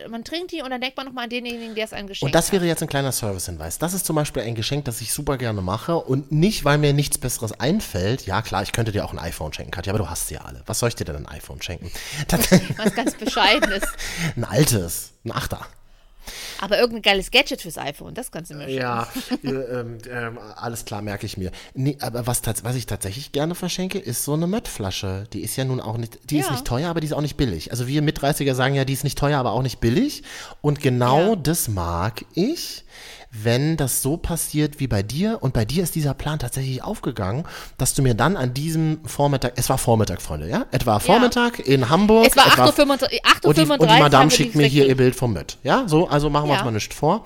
man 0.09 0.23
trinkt 0.23 0.51
die 0.51 0.61
und 0.61 0.69
dann 0.69 0.81
denkt 0.81 0.97
man 0.97 1.05
nochmal 1.05 1.25
an 1.25 1.29
denjenigen, 1.29 1.75
der 1.75 1.85
es 1.85 1.93
einem 1.93 2.07
geschenkt 2.07 2.23
Und 2.23 2.35
das 2.35 2.47
hat. 2.47 2.53
wäre 2.53 2.65
jetzt 2.65 2.81
ein 2.81 2.89
kleiner 2.89 3.11
Servicehinweis. 3.11 3.77
Das 3.79 3.93
ist 3.93 4.05
zum 4.05 4.15
Beispiel 4.15 4.43
ein 4.43 4.55
Geschenk, 4.55 4.85
das 4.85 5.01
ich 5.01 5.13
super 5.13 5.37
gerne 5.37 5.61
mache 5.61 5.95
und 5.95 6.31
nicht, 6.31 6.65
weil 6.65 6.77
mir 6.77 6.93
nichts 6.93 7.17
Besseres 7.17 7.59
einfällt. 7.59 8.25
Ja, 8.25 8.41
klar, 8.41 8.63
ich 8.63 8.71
könnte 8.71 8.91
dir 8.91 9.05
auch 9.05 9.13
ein 9.13 9.19
iPhone 9.19 9.53
schenken, 9.53 9.71
Katja, 9.71 9.91
aber 9.93 9.99
du 9.99 10.09
hast 10.09 10.27
sie 10.27 10.35
ja 10.35 10.41
alle. 10.41 10.63
Was 10.65 10.79
soll 10.79 10.89
ich 10.89 10.95
dir 10.95 11.05
denn 11.05 11.15
ein 11.15 11.27
iPhone 11.27 11.61
schenken? 11.61 11.91
Was 12.77 12.95
ganz 12.95 13.15
Bescheidenes. 13.15 13.83
ein 14.35 14.43
altes, 14.43 15.11
ein 15.25 15.31
Achter. 15.31 15.65
Aber 16.61 16.77
irgendein 16.77 17.01
geiles 17.01 17.31
Gadget 17.31 17.61
fürs 17.61 17.77
iPhone, 17.77 18.13
das 18.13 18.31
kannst 18.31 18.51
du 18.51 18.55
mir. 18.55 18.69
Ja, 18.69 19.07
äh, 19.43 19.47
ähm, 19.49 19.97
ähm, 20.09 20.37
alles 20.55 20.85
klar, 20.85 21.01
merke 21.01 21.25
ich 21.25 21.37
mir. 21.37 21.51
Nee, 21.73 21.97
aber 22.01 22.27
was, 22.27 22.41
was 22.63 22.75
ich 22.75 22.85
tatsächlich 22.85 23.31
gerne 23.31 23.55
verschenke, 23.55 23.97
ist 23.99 24.23
so 24.23 24.33
eine 24.33 24.47
Mettflasche. 24.47 25.25
Die 25.33 25.41
ist 25.41 25.55
ja 25.55 25.65
nun 25.65 25.79
auch 25.81 25.97
nicht, 25.97 26.19
die 26.29 26.39
ist 26.39 26.45
Ja. 26.47 26.51
nicht 26.51 26.65
teuer, 26.65 26.89
aber 26.89 26.99
die 27.01 27.07
ist 27.07 27.13
auch 27.13 27.21
nicht 27.21 27.37
billig. 27.37 27.71
Also 27.71 27.87
wir 27.87 28.01
mit 28.01 28.19
30er 28.19 28.53
sagen 28.53 28.75
ja, 28.75 28.85
die 28.85 28.93
ist 28.93 29.03
nicht 29.03 29.17
teuer, 29.17 29.39
aber 29.39 29.51
auch 29.53 29.63
nicht 29.63 29.79
billig. 29.79 30.23
Und 30.61 30.81
genau 30.81 31.31
Ja. 31.31 31.35
das 31.35 31.67
mag 31.67 32.25
ich, 32.35 32.83
wenn 33.31 33.77
das 33.77 34.01
so 34.01 34.17
passiert 34.17 34.79
wie 34.79 34.87
bei 34.87 35.03
dir. 35.03 35.37
Und 35.41 35.53
bei 35.53 35.65
dir 35.65 35.83
ist 35.83 35.95
dieser 35.95 36.13
Plan 36.13 36.39
tatsächlich 36.39 36.83
aufgegangen, 36.83 37.43
dass 37.77 37.93
du 37.93 38.01
mir 38.01 38.15
dann 38.15 38.35
an 38.37 38.53
diesem 38.53 38.99
Vormittag, 39.05 39.53
es 39.55 39.69
war 39.69 39.77
Vormittag, 39.77 40.21
Freunde, 40.21 40.49
ja? 40.49 40.65
Etwa 40.71 40.99
Vormittag 40.99 41.59
in 41.59 41.89
Hamburg. 41.89 42.27
Es 42.27 42.35
war 42.35 42.47
etwa 42.47 42.65
8.35 42.65 42.81
Uhr. 42.83 43.49
und 43.49 43.57
die, 43.57 43.61
und 43.61 43.81
die 43.81 43.85
8.35 43.87 43.99
Madame 43.99 44.31
schickt 44.31 44.55
mir 44.55 44.65
hier 44.67 44.87
ihr. 44.87 44.97
Bild 44.97 45.15
vom 45.15 45.33
Mött. 45.33 45.57
Ja, 45.63 45.83
so, 45.87 46.07
also 46.07 46.29
machen 46.29 46.47
wir 46.47 46.53
uns 46.53 46.59
Ja. 46.59 46.65
mal 46.65 46.71
nicht 46.71 46.93
vor. 46.93 47.25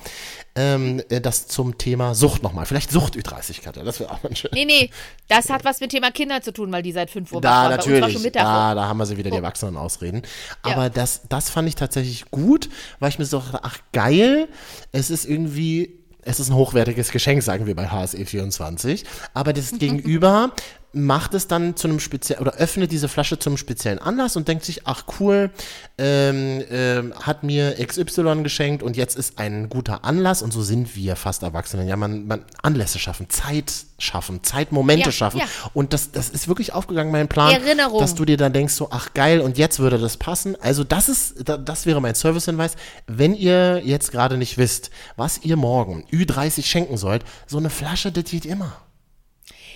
Ähm, 0.56 1.02
äh, 1.10 1.20
das 1.20 1.48
zum 1.48 1.78
Thema 1.80 2.14
Sucht 2.14 2.44
nochmal. 2.44 2.66
Vielleicht 2.66 2.92
Sucht 2.92 3.16
Ü30, 3.16 3.62
Katja. 3.62 3.84
Das 3.84 4.00
wäre 4.00 4.12
auch 4.12 4.22
mal 4.22 4.36
schön. 4.36 4.52
Nee, 4.54 4.66
nee, 4.66 4.90
das 5.28 5.50
hat 5.50 5.66
was 5.66 5.80
mit 5.80 5.90
Thema 5.90 6.12
Kinder 6.12 6.42
zu 6.42 6.54
tun, 6.54 6.72
weil 6.72 6.84
die 6.84 6.92
seit 6.92 7.10
5 7.10 7.32
Uhr 7.32 7.42
Da 7.42 7.50
waren. 7.50 7.70
Bei 7.70 7.76
uns 7.76 7.86
war 7.86 7.92
natürlich, 7.92 8.14
schon 8.14 8.22
Mittag. 8.22 8.44
da, 8.44 8.76
da 8.76 8.88
haben 8.88 8.98
wir 8.98 9.06
sie 9.08 9.18
wieder 9.18 9.32
die 9.32 9.38
Erwachsenen 9.38 9.78
ausreden. 9.78 10.22
Aber 10.62 10.92
das, 10.92 11.22
das 11.28 11.50
fand 11.50 11.68
ich 11.68 11.76
tatsächlich 11.76 12.30
gut, 12.30 12.70
weil 13.00 13.10
ich 13.10 13.18
mir 13.18 13.26
so 13.26 13.40
dachte, 13.40 13.62
ach 13.64 13.80
geil, 13.94 14.48
es 14.92 15.10
ist 15.10 15.26
irgendwie, 15.26 15.98
es 16.22 16.40
ist 16.40 16.50
ein 16.50 16.56
hochwertiges 16.56 17.12
Geschenk, 17.12 17.42
sagen 17.42 17.66
wir 17.66 17.76
bei 17.76 17.90
HSE24. 17.90 19.06
Aber 19.34 19.54
das 19.54 19.72
Gegenüber 19.80 20.52
macht 20.96 21.34
es 21.34 21.48
dann 21.48 21.76
zu 21.76 21.88
einem 21.88 22.00
speziellen, 22.00 22.42
oder 22.42 22.54
öffnet 22.56 22.92
diese 22.92 23.08
Flasche 23.08 23.40
zu 23.40 23.50
einem 23.50 23.58
speziellen 23.58 24.00
Anlass 24.00 24.36
und 24.36 24.48
denkt 24.48 24.64
sich, 24.64 24.86
ach 24.86 25.06
cool, 25.20 25.50
ähm, 25.98 26.64
ähm, 26.70 27.14
hat 27.20 27.44
mir 27.44 27.76
XY 27.84 28.44
geschenkt 28.44 28.84
und 28.84 28.96
jetzt 28.96 29.16
ist 29.18 29.40
ein 29.40 29.70
guter 29.70 30.04
Anlass 30.06 30.42
und 30.42 30.52
so 30.54 30.62
sind 30.62 30.96
wir 30.96 31.16
fast 31.16 31.44
Erwachsene. 31.44 31.88
Ja, 31.88 31.96
man, 31.96 32.28
man 32.28 32.46
Anlässe 32.62 33.00
schaffen, 33.00 33.30
Zeit 33.30 33.72
schaffen, 33.98 34.44
Zeitmomente 34.44 35.06
Ja, 35.08 35.12
schaffen. 35.12 35.40
ja. 35.40 35.46
Und 35.74 35.94
das, 35.94 36.12
das 36.12 36.30
ist 36.30 36.48
wirklich 36.48 36.74
aufgegangen, 36.74 37.12
mein 37.12 37.28
Plan. 37.28 37.52
Erinnerung. 37.54 38.00
Dass 38.00 38.16
du 38.16 38.26
dir 38.26 38.38
dann 38.38 38.54
denkst, 38.54 38.74
so, 38.74 38.90
ach 38.92 39.14
geil, 39.14 39.40
und 39.42 39.58
jetzt 39.58 39.80
würde 39.80 39.98
das 39.98 40.18
passen. 40.18 40.56
Also 40.62 40.84
das 40.84 41.10
ist, 41.10 41.48
da- 41.48 41.58
das 41.58 41.86
wäre 41.86 42.02
mein 42.02 42.16
Servicehinweis. 42.16 42.76
Wenn 43.08 43.34
ihr 43.34 43.82
jetzt 43.84 44.12
gerade 44.12 44.38
nicht 44.38 44.58
wisst, 44.58 44.92
was 45.16 45.40
ihr 45.44 45.56
morgen 45.58 46.06
Ü30 46.12 46.64
schenken 46.66 46.98
sollt, 46.98 47.24
so 47.48 47.58
eine 47.58 47.70
Flasche, 47.70 48.12
das 48.12 48.26
geht 48.26 48.46
immer. 48.46 48.74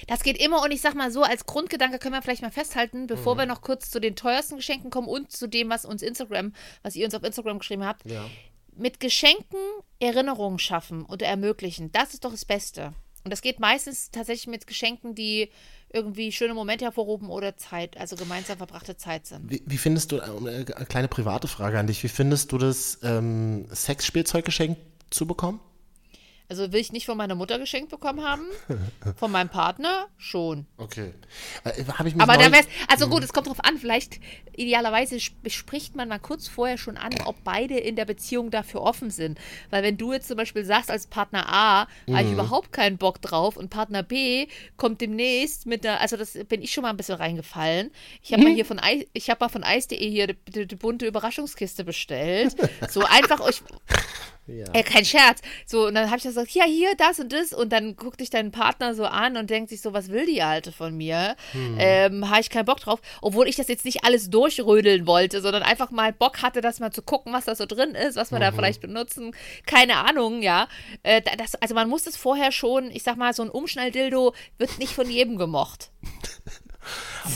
Das 0.08 0.24
geht 0.24 0.38
immer 0.38 0.64
und 0.64 0.72
ich 0.72 0.82
sag 0.82 0.96
mal 0.96 1.12
so, 1.12 1.24
als 1.24 1.46
Grundgedanke 1.46 2.00
können 2.00 2.16
wir 2.16 2.22
vielleicht 2.22 2.42
mal 2.42 2.52
festhalten, 2.52 3.08
bevor 3.08 3.36
Mhm. 3.36 3.40
wir 3.40 3.46
noch 3.46 3.62
kurz 3.62 3.90
zu 3.92 4.00
den 4.00 4.16
teuersten 4.16 4.56
Geschenken 4.58 4.90
kommen 4.90 5.08
und 5.08 5.32
zu 5.32 5.48
dem, 5.48 5.70
was 5.70 5.86
uns 5.86 6.02
Instagram, 6.02 6.54
was 6.82 6.96
ihr 6.96 7.06
uns 7.06 7.14
auf 7.14 7.24
Instagram 7.24 7.60
geschrieben 7.60 7.86
habt. 7.86 8.04
Mit 8.76 9.00
Geschenken 9.00 9.60
Erinnerungen 10.00 10.60
schaffen 10.60 11.06
oder 11.06 11.26
ermöglichen, 11.26 11.92
das 11.92 12.14
ist 12.14 12.24
doch 12.26 12.32
das 12.32 12.46
Beste. 12.46 12.94
Und 13.24 13.32
das 13.32 13.42
geht 13.42 13.60
meistens 13.60 14.12
tatsächlich 14.12 14.48
mit 14.48 14.68
Geschenken, 14.68 15.14
die 15.16 15.50
irgendwie 15.92 16.32
schöne 16.32 16.54
Momente 16.54 16.86
hervorrufen 16.86 17.30
oder 17.30 17.58
Zeit, 17.58 17.98
also 17.98 18.16
gemeinsam 18.16 18.58
verbrachte 18.58 18.96
Zeit 18.96 19.26
sind. 19.26 19.50
Wie, 19.50 19.64
wie 19.66 19.78
findest 19.78 20.12
du, 20.12 20.18
äh, 20.18 20.22
eine 20.22 20.64
kleine 20.64 21.08
private 21.08 21.48
Frage 21.48 21.80
an 21.80 21.88
dich, 21.88 22.04
wie 22.04 22.08
findest 22.10 22.52
du 22.52 22.58
das, 22.58 23.00
ähm, 23.04 23.68
Sexspielzeug 23.74 24.46
geschenkt 24.46 24.80
zu 25.10 25.26
bekommen? 25.26 25.60
Also 26.50 26.72
will 26.72 26.80
ich 26.80 26.94
nicht 26.94 27.06
von 27.06 27.18
meiner 27.18 27.36
Mutter 27.36 27.60
geschenkt 27.60 27.90
bekommen 27.92 28.24
haben. 28.24 28.46
Von 29.18 29.32
meinem 29.32 29.50
Partner 29.50 30.08
schon. 30.18 30.66
Okay. 30.78 31.14
Äh, 31.66 31.84
hab 31.86 32.06
ich 32.06 32.14
mich 32.16 32.22
Aber 32.24 32.34
da 32.38 32.48
neulich- 32.48 32.54
wär's, 32.54 32.68
also 32.88 33.10
gut, 33.10 33.22
es 33.24 33.34
kommt 33.34 33.48
drauf 33.48 33.60
an, 33.64 33.78
vielleicht 33.78 34.20
idealerweise 34.56 35.18
sp- 35.20 35.36
bespricht 35.44 35.96
man 35.98 36.08
mal 36.08 36.20
kurz 36.20 36.48
vorher 36.48 36.78
schon 36.78 36.96
an, 36.96 37.12
ob 37.26 37.44
beide 37.44 37.78
in 37.78 37.98
der 37.98 38.06
Beziehung 38.06 38.50
dafür 38.50 38.82
offen 38.82 39.10
sind. 39.12 39.38
Weil 39.72 39.84
wenn 39.84 39.98
du 39.98 40.14
jetzt 40.14 40.30
zum 40.30 40.38
Beispiel 40.38 40.64
sagst, 40.64 40.90
als 40.90 41.08
Partner 41.08 41.48
A, 41.52 41.88
habe 42.10 42.24
ich 42.24 42.32
überhaupt 42.32 42.72
keinen 42.72 42.98
Bock 42.98 43.22
drauf 43.22 43.58
und 43.58 43.70
Partner 43.70 44.02
B 44.04 44.48
kommt 44.78 45.02
demnächst 45.02 45.66
mit 45.66 45.86
einer, 45.86 46.00
also 46.00 46.16
das 46.16 46.34
bin 46.48 46.62
ich 46.62 46.72
schon 46.72 46.84
mal 46.84 46.92
ein 46.92 46.98
bisschen 46.98 47.16
reingefallen. 47.16 47.92
Ich 48.24 48.32
habe 48.32 48.44
mal 48.44 48.54
hier 48.54 48.66
von 48.66 48.80
Eis, 48.80 49.04
ich 49.12 49.30
habe 49.30 49.44
mal 49.44 49.50
von 49.50 49.64
Eis.de 49.66 49.98
hier 50.10 50.28
die, 50.28 50.38
die, 50.50 50.66
die 50.66 50.76
bunte 50.78 51.06
Überraschungskiste 51.08 51.84
bestellt. 51.84 52.56
So 52.90 53.04
einfach 53.04 53.42
euch. 53.42 53.62
Äh, 54.74 54.84
kein 54.84 55.04
Scherz. 55.06 55.42
So, 55.66 55.88
und 55.88 55.96
dann 55.96 56.08
habe 56.08 56.18
ich 56.18 56.24
gesagt, 56.24 56.52
ja, 56.52 56.64
hier, 56.64 56.96
das 56.98 57.20
und 57.20 57.34
das. 57.34 57.52
Und 57.54 57.72
dann 57.74 57.96
guckt 57.96 58.20
dich 58.22 58.30
dein 58.30 58.52
Partner 58.52 58.96
so 58.96 59.06
an 59.06 59.36
und 59.38 59.50
denkt 59.50 59.70
sich 59.70 59.82
so, 59.82 59.94
was 59.94 60.10
will 60.10 60.26
die 60.26 60.42
Alte 60.42 60.72
von 60.72 60.96
mir? 60.96 61.36
Ähm, 61.78 62.30
habe 62.30 62.40
ich 62.42 62.50
keinen 62.50 62.66
Bock 62.66 62.80
drauf. 62.80 63.02
Obwohl 63.22 63.48
ich 63.48 63.56
das 63.58 63.68
jetzt 63.68 63.84
nicht 63.86 64.04
alles 64.06 64.30
durchrödeln 64.30 65.06
wollte, 65.08 65.42
sondern 65.42 65.64
einfach 65.64 65.92
mal 65.92 66.14
Bock 66.14 66.42
hatte, 66.42 66.62
das 66.62 66.80
mal 66.80 66.92
zu 66.92 67.02
gucken, 67.02 67.34
was 67.34 67.46
da 67.46 67.56
so 67.56 67.66
drin 67.66 67.92
ist, 67.96 68.16
was 68.16 68.32
wir 68.32 68.40
da 68.40 68.52
vielleicht 68.52 68.82
benutzen. 68.82 69.36
Keine 69.66 69.98
Ahnung, 69.98 70.42
ja. 70.42 70.68
Äh, 71.04 71.22
da- 71.22 71.36
das, 71.36 71.56
also 71.56 71.76
man 71.76 71.90
muss 71.90 72.04
das 72.04 72.16
vorher 72.18 72.52
schon, 72.52 72.90
ich 72.92 73.04
sag 73.04 73.18
mal, 73.18 73.34
so 73.34 73.44
ein 73.44 73.50
Umschnalldildo 73.50 74.34
wird 74.58 74.78
nicht 74.80 74.94
von 74.94 75.10
jedem 75.10 75.38
gemocht. 75.38 75.90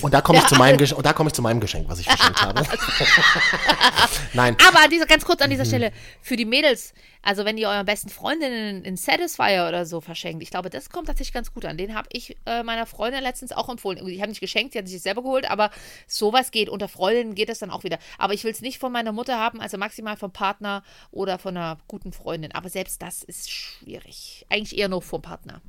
Und 0.02 0.14
da 0.14 0.22
komme 0.22 0.40
ich, 0.40 0.48
zu 0.48 0.56
meinem 0.56 0.78
Gesch- 0.78 0.94
und 0.94 1.06
da 1.06 1.14
komme 1.14 1.30
ich 1.30 1.34
zu 1.34 1.42
meinem 1.42 1.60
Geschenk, 1.60 1.90
was 1.90 2.00
ich 2.00 2.08
verschenkt 2.08 2.42
habe. 2.42 2.64
Nein. 4.34 4.56
Aber 4.68 4.84
an 4.84 4.90
dieser, 4.90 5.06
ganz 5.06 5.26
kurz 5.26 5.42
an 5.42 5.50
dieser 5.50 5.66
Stelle, 5.66 5.92
für 6.22 6.36
die 6.36 6.46
Mädels, 6.46 6.94
also 7.22 7.46
wenn 7.46 7.58
ihr 7.58 7.70
euren 7.70 7.86
besten 7.86 8.10
Freundinnen 8.10 8.86
einen 8.86 8.98
Satisfier 8.98 9.66
oder 9.68 9.86
so 9.86 10.02
verschenkt, 10.02 10.42
ich 10.42 10.50
glaube, 10.50 10.70
das 10.70 10.90
kommt 10.90 11.08
tatsächlich 11.08 11.34
ganz 11.34 11.54
gut 11.54 11.66
an. 11.66 11.78
Den 11.78 11.94
habe 11.94 12.08
ich 12.12 12.38
äh, 12.46 12.64
meiner 12.64 12.86
Freundin 12.86 13.22
letztens 13.22 13.52
auch 13.52 13.70
empfohlen. 13.70 14.08
Ich 14.08 14.22
habe 14.22 14.30
nicht 14.30 14.42
geschenkt, 14.42 14.74
sie 14.74 14.80
hat 14.80 14.88
sich 14.88 15.02
selber 15.02 15.22
geholt, 15.22 15.50
aber 15.50 15.70
sowas 16.08 16.52
geht. 16.52 16.70
Unter 16.70 16.88
Freundinnen 16.88 17.36
geht 17.36 17.50
das 17.50 17.60
dann 17.60 17.70
auch 17.70 17.84
wieder. 17.84 18.00
Aber 18.18 18.34
ich 18.34 18.44
will 18.44 18.52
es 18.52 18.62
nicht 18.62 18.80
von 18.80 18.92
meiner 18.92 19.12
Mutter 19.12 19.38
haben, 19.38 19.62
also 19.62 19.78
maximal 19.78 20.18
vom 20.18 20.32
Partner 20.32 20.84
oder 21.12 21.38
von 21.38 21.56
einer 21.58 21.78
guten 21.88 22.14
Freundin. 22.14 22.54
Aber 22.54 22.70
selbst 22.70 23.02
das 23.02 23.24
ist 23.24 23.52
schwierig. 23.52 24.46
Eigentlich 24.50 24.78
eher 24.80 24.90
nur 24.90 25.02
vom 25.02 25.22
Partner. 25.22 25.62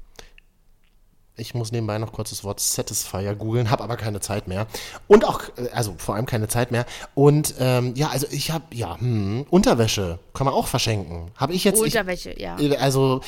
Ich 1.37 1.55
muss 1.55 1.73
nebenbei 1.73 1.97
noch 1.97 2.13
kurz 2.13 2.31
das 2.31 2.45
Wort 2.45 2.61
Satisfier 2.61 3.35
googeln, 3.35 3.71
habe 3.71 3.83
aber 3.83 3.97
keine 3.97 4.21
Zeit 4.21 4.49
mehr. 4.49 4.67
Und 5.09 5.25
auch, 5.25 5.41
äh, 5.57 5.71
also 5.73 5.95
vor 5.97 6.15
allem 6.15 6.27
keine 6.27 6.49
Zeit 6.49 6.71
mehr. 6.71 6.85
Und 7.15 7.55
ähm, 7.59 7.95
ja, 7.97 8.09
also 8.09 8.27
ich 8.31 8.51
habe, 8.51 8.65
ja, 8.75 8.99
hm, 9.01 9.47
Unterwäsche 9.49 10.19
kann 10.35 10.45
man 10.45 10.53
auch 10.55 10.67
verschenken. 10.67 11.31
Habe 11.37 11.55
ich 11.55 11.65
jetzt. 11.65 11.79
ich, 11.79 11.85
Unterwäsche, 11.85 12.39
ja. 12.39 12.59
Äh, 12.59 12.77
Also, 12.77 13.23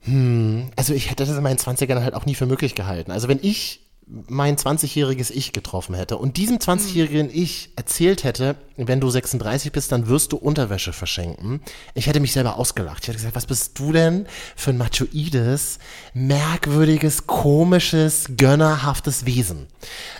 hm, 0.00 0.70
also 0.74 0.94
ich 0.94 1.10
hätte 1.10 1.24
das 1.24 1.36
in 1.36 1.42
meinen 1.42 1.58
20ern 1.58 2.02
halt 2.02 2.14
auch 2.14 2.26
nie 2.26 2.34
für 2.34 2.46
möglich 2.46 2.74
gehalten. 2.74 3.12
Also 3.12 3.28
wenn 3.28 3.38
ich 3.42 3.81
mein 4.06 4.56
20-jähriges 4.56 5.30
Ich 5.30 5.52
getroffen 5.52 5.94
hätte 5.94 6.18
und 6.18 6.36
diesem 6.36 6.58
20-jährigen 6.58 7.30
Ich 7.32 7.70
erzählt 7.76 8.24
hätte, 8.24 8.56
wenn 8.76 9.00
du 9.00 9.08
36 9.08 9.72
bist, 9.72 9.92
dann 9.92 10.08
wirst 10.08 10.32
du 10.32 10.36
Unterwäsche 10.36 10.92
verschenken. 10.92 11.62
Ich 11.94 12.06
hätte 12.06 12.20
mich 12.20 12.32
selber 12.32 12.58
ausgelacht. 12.58 13.02
Ich 13.02 13.08
hätte 13.08 13.18
gesagt, 13.18 13.36
was 13.36 13.46
bist 13.46 13.78
du 13.78 13.92
denn 13.92 14.26
für 14.56 14.70
ein 14.70 14.78
machoides, 14.78 15.78
merkwürdiges, 16.14 17.26
komisches, 17.26 18.26
gönnerhaftes 18.36 19.24
Wesen? 19.24 19.68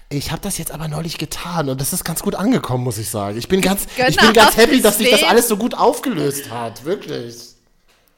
Ich 0.09 0.31
habe 0.31 0.43
das 0.43 0.59
jetzt 0.59 0.71
aber 0.71 0.89
neulich 0.89 1.19
getan 1.19 1.69
und 1.69 1.81
das 1.81 1.93
ist 1.93 2.05
ganz 2.05 2.23
gut 2.23 2.35
angekommen, 2.35 2.85
muss 2.85 2.99
ich 2.99 3.11
sagen. 3.11 3.37
Ich 3.37 3.49
bin 3.49 3.61
ganz, 3.61 3.87
ich 4.09 4.17
bin 4.17 4.33
ganz 4.33 4.57
happy, 4.57 4.81
dass 4.81 4.99
sich 4.99 5.11
das 5.11 5.25
alles 5.25 5.49
so 5.49 5.57
gut 5.57 5.75
aufgelöst 5.75 6.51
hat. 6.51 6.85
Wirklich. 6.85 7.37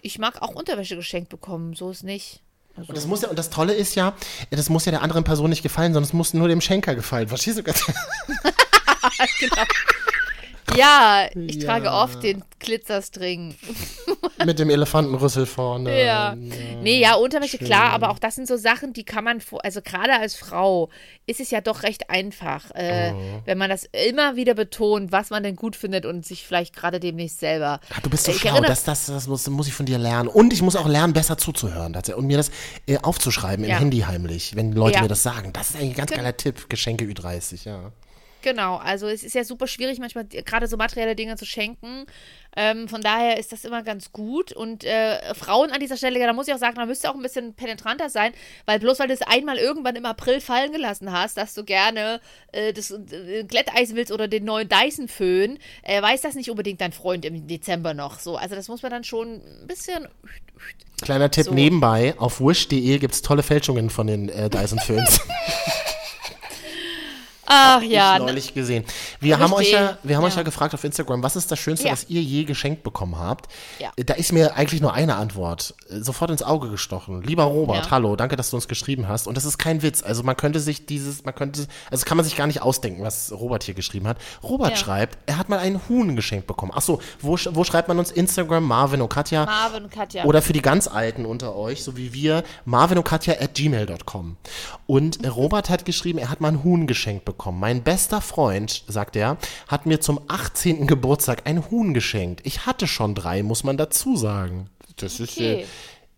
Ich 0.02 0.18
mag 0.18 0.42
auch 0.42 0.54
Unterwäsche 0.54 0.96
geschenkt 0.96 1.30
bekommen, 1.30 1.74
so 1.74 1.90
ist 1.90 2.04
nicht. 2.04 2.42
Also, 2.76 2.88
Und 2.88 2.96
das 2.96 3.06
muss 3.06 3.22
ja, 3.22 3.28
und 3.28 3.38
das 3.38 3.50
Tolle 3.50 3.72
ist 3.72 3.94
ja, 3.94 4.14
das 4.50 4.68
muss 4.68 4.84
ja 4.84 4.92
der 4.92 5.02
anderen 5.02 5.24
Person 5.24 5.50
nicht 5.50 5.62
gefallen, 5.62 5.92
sondern 5.92 6.08
es 6.08 6.12
muss 6.12 6.34
nur 6.34 6.48
dem 6.48 6.60
Schenker 6.60 6.94
gefallen. 6.94 7.28
Verstehst 7.28 7.58
du? 7.58 7.62
ja, 10.76 11.26
ich 11.34 11.58
trage 11.58 11.90
oft 11.90 12.22
den 12.22 12.42
Glitzerstring. 12.58 13.54
Mit 14.44 14.58
dem 14.58 14.70
Elefantenrüssel 14.70 15.46
vorne. 15.46 16.04
Ja. 16.04 16.34
Nee, 16.34 17.00
ja, 17.00 17.14
Unterwäsche, 17.14 17.58
klar, 17.58 17.92
aber 17.92 18.10
auch 18.10 18.18
das 18.18 18.34
sind 18.34 18.48
so 18.48 18.56
Sachen, 18.56 18.92
die 18.92 19.04
kann 19.04 19.24
man, 19.24 19.40
vor- 19.40 19.64
also 19.64 19.80
gerade 19.82 20.12
als 20.18 20.34
Frau 20.34 20.88
ist 21.26 21.40
es 21.40 21.50
ja 21.50 21.60
doch 21.60 21.82
recht 21.82 22.10
einfach, 22.10 22.70
äh, 22.74 23.12
wenn 23.44 23.58
man 23.58 23.70
das 23.70 23.84
immer 24.08 24.36
wieder 24.36 24.54
betont, 24.54 25.12
was 25.12 25.30
man 25.30 25.42
denn 25.42 25.56
gut 25.56 25.76
findet 25.76 26.04
und 26.06 26.24
sich 26.26 26.44
vielleicht 26.46 26.74
gerade 26.74 27.00
demnächst 27.00 27.40
selber. 27.40 27.80
Ach, 27.92 28.00
du 28.00 28.10
bist 28.10 28.24
so 28.24 28.32
Ich 28.32 28.38
schlau, 28.40 28.52
erinnere- 28.54 28.68
das, 28.68 28.84
das, 28.84 29.06
das 29.06 29.26
muss, 29.26 29.46
muss 29.48 29.66
ich 29.68 29.74
von 29.74 29.86
dir 29.86 29.98
lernen. 29.98 30.28
Und 30.28 30.52
ich 30.52 30.62
muss 30.62 30.76
auch 30.76 30.88
lernen, 30.88 31.12
besser 31.12 31.38
zuzuhören 31.38 31.94
und 32.16 32.26
mir 32.26 32.36
das 32.36 32.50
äh, 32.86 32.98
aufzuschreiben 32.98 33.64
Ja. 33.64 33.74
im 33.74 33.78
Handy 33.78 34.00
heimlich, 34.00 34.56
wenn 34.56 34.72
Leute 34.72 34.96
Ja. 34.96 35.02
mir 35.02 35.08
das 35.08 35.22
sagen. 35.22 35.52
Das 35.52 35.70
ist 35.70 35.76
eigentlich 35.76 35.90
ein 35.92 35.96
ganz 35.96 36.10
geiler 36.12 36.36
Tipp, 36.36 36.68
Geschenke 36.68 37.04
Ü30, 37.04 37.66
ja. 37.66 37.92
Genau, 38.44 38.76
also 38.76 39.08
es 39.08 39.24
ist 39.24 39.34
ja 39.34 39.42
super 39.42 39.66
schwierig, 39.66 39.98
manchmal 40.00 40.26
gerade 40.26 40.66
so 40.66 40.76
materielle 40.76 41.16
Dinge 41.16 41.36
zu 41.36 41.46
schenken. 41.46 42.04
Ähm, 42.54 42.88
von 42.88 43.00
daher 43.00 43.38
ist 43.38 43.52
das 43.52 43.64
immer 43.64 43.82
ganz 43.82 44.12
gut. 44.12 44.52
Und 44.52 44.84
äh, 44.84 45.34
Frauen 45.34 45.70
an 45.70 45.80
dieser 45.80 45.96
Stelle, 45.96 46.20
ja, 46.20 46.26
da 46.26 46.34
muss 46.34 46.46
ich 46.46 46.52
auch 46.52 46.58
sagen, 46.58 46.76
da 46.76 46.84
müsst 46.84 47.04
ihr 47.04 47.10
auch 47.10 47.14
ein 47.14 47.22
bisschen 47.22 47.54
penetranter 47.54 48.10
sein, 48.10 48.32
weil 48.66 48.78
bloß 48.80 48.98
weil 48.98 49.08
du 49.08 49.14
es 49.14 49.22
einmal 49.22 49.56
irgendwann 49.56 49.96
im 49.96 50.04
April 50.04 50.42
fallen 50.42 50.72
gelassen 50.72 51.10
hast, 51.10 51.38
dass 51.38 51.54
du 51.54 51.64
gerne 51.64 52.20
äh, 52.52 52.74
das 52.74 52.90
äh, 52.90 53.44
Glätteis 53.44 53.94
willst 53.94 54.12
oder 54.12 54.28
den 54.28 54.44
neuen 54.44 54.68
Dyson-Föhn, 54.68 55.58
äh, 55.82 56.02
weiß 56.02 56.20
das 56.20 56.34
nicht 56.34 56.50
unbedingt 56.50 56.82
dein 56.82 56.92
Freund 56.92 57.24
im 57.24 57.46
Dezember 57.46 57.94
noch. 57.94 58.20
So, 58.20 58.36
also 58.36 58.54
das 58.54 58.68
muss 58.68 58.82
man 58.82 58.90
dann 58.90 59.04
schon 59.04 59.36
ein 59.36 59.66
bisschen. 59.66 60.06
Kleiner 61.00 61.30
Tipp 61.30 61.46
So. 61.46 61.54
nebenbei, 61.54 62.12
auf 62.18 62.42
wish.de 62.42 62.98
gibt 62.98 63.14
es 63.14 63.22
tolle 63.22 63.42
Fälschungen 63.42 63.88
von 63.88 64.06
den 64.06 64.28
äh, 64.28 64.50
Dyson-Föhns. 64.50 65.22
Ach 67.56 67.82
ja, 67.82 68.16
ich 68.16 68.22
neulich 68.22 68.54
gesehen. 68.54 68.84
Wir 69.20 69.38
haben 69.38 69.52
euch 69.52 69.70
ja, 69.70 69.96
wir 70.02 70.16
haben 70.16 70.24
euch 70.24 70.32
Ja. 70.34 70.38
ja 70.38 70.42
gefragt 70.42 70.74
auf 70.74 70.82
Instagram, 70.84 71.22
was 71.22 71.36
ist 71.36 71.50
das 71.50 71.58
Schönste, 71.58 71.86
Ja. 71.86 71.92
was 71.92 72.06
ihr 72.08 72.20
je 72.22 72.44
geschenkt 72.44 72.82
bekommen 72.82 73.18
habt? 73.18 73.50
Ja. 73.78 73.90
Da 73.96 74.14
ist 74.14 74.32
mir 74.32 74.54
eigentlich 74.56 74.80
nur 74.80 74.92
eine 74.92 75.16
Antwort 75.16 75.74
äh, 75.90 76.00
sofort 76.00 76.30
ins 76.30 76.42
Auge 76.42 76.68
gestochen. 76.70 77.22
Lieber 77.22 77.44
Robert, 77.44 77.86
Ja. 77.86 77.90
hallo, 77.92 78.16
danke, 78.16 78.36
dass 78.36 78.50
du 78.50 78.56
uns 78.56 78.66
geschrieben 78.68 79.06
hast. 79.08 79.26
Und 79.28 79.36
das 79.36 79.44
ist 79.44 79.58
kein 79.58 79.82
Witz. 79.82 80.02
Also 80.02 80.22
man 80.22 80.36
könnte 80.36 80.58
sich 80.60 80.86
dieses, 80.86 81.24
man 81.24 81.34
könnte, 81.34 81.66
also 81.90 82.04
kann 82.04 82.16
man 82.16 82.24
sich 82.24 82.36
gar 82.36 82.46
nicht 82.46 82.62
ausdenken, 82.62 83.02
was 83.04 83.32
Robert 83.32 83.62
hier 83.64 83.74
geschrieben 83.74 84.08
hat. 84.08 84.16
Robert 84.42 84.70
Ja. 84.72 84.76
schreibt, 84.76 85.18
er 85.26 85.38
hat 85.38 85.48
mal 85.48 85.58
einen 85.58 85.80
Huhn 85.88 86.16
geschenkt 86.16 86.46
bekommen. 86.46 86.72
Ach 86.74 86.82
so, 86.82 87.00
wo, 87.20 87.38
wo 87.52 87.64
schreibt 87.64 87.88
man 87.88 87.98
uns? 87.98 88.10
Instagram, 88.10 88.64
Marvin 88.64 89.00
und 89.00 89.08
Katja. 89.08 89.44
Marvin 89.44 89.84
und 89.84 89.90
Katja. 89.92 90.24
Oder 90.24 90.42
für 90.42 90.52
die 90.52 90.62
ganz 90.62 90.88
Alten 90.88 91.24
unter 91.26 91.54
euch, 91.54 91.82
so 91.84 91.96
wie 91.96 92.12
wir, 92.12 92.42
Marvin 92.64 92.98
und 92.98 93.04
Katja 93.04 93.34
at 93.40 93.54
gmail.com. 93.54 94.36
Und 94.86 95.24
äh, 95.24 95.28
Robert 95.28 95.70
hat 95.70 95.84
geschrieben, 95.84 96.18
er 96.18 96.30
hat 96.30 96.40
mal 96.40 96.48
ein 96.48 96.64
Huhn 96.64 96.86
geschenkt 96.86 97.24
bekommen. 97.24 97.43
Mein 97.52 97.82
bester 97.82 98.20
Freund, 98.20 98.84
sagt 98.88 99.16
er, 99.16 99.36
hat 99.68 99.86
mir 99.86 100.00
zum 100.00 100.20
18. 100.28 100.86
Geburtstag 100.86 101.42
ein 101.46 101.70
Huhn 101.70 101.94
geschenkt. 101.94 102.40
Ich 102.44 102.66
hatte 102.66 102.86
schon 102.86 103.14
drei, 103.14 103.42
muss 103.42 103.64
man 103.64 103.76
dazu 103.76 104.16
sagen. 104.16 104.70
Das 104.96 105.20
ist 105.20 105.38
äh, 105.38 105.54
Okay. 105.54 105.66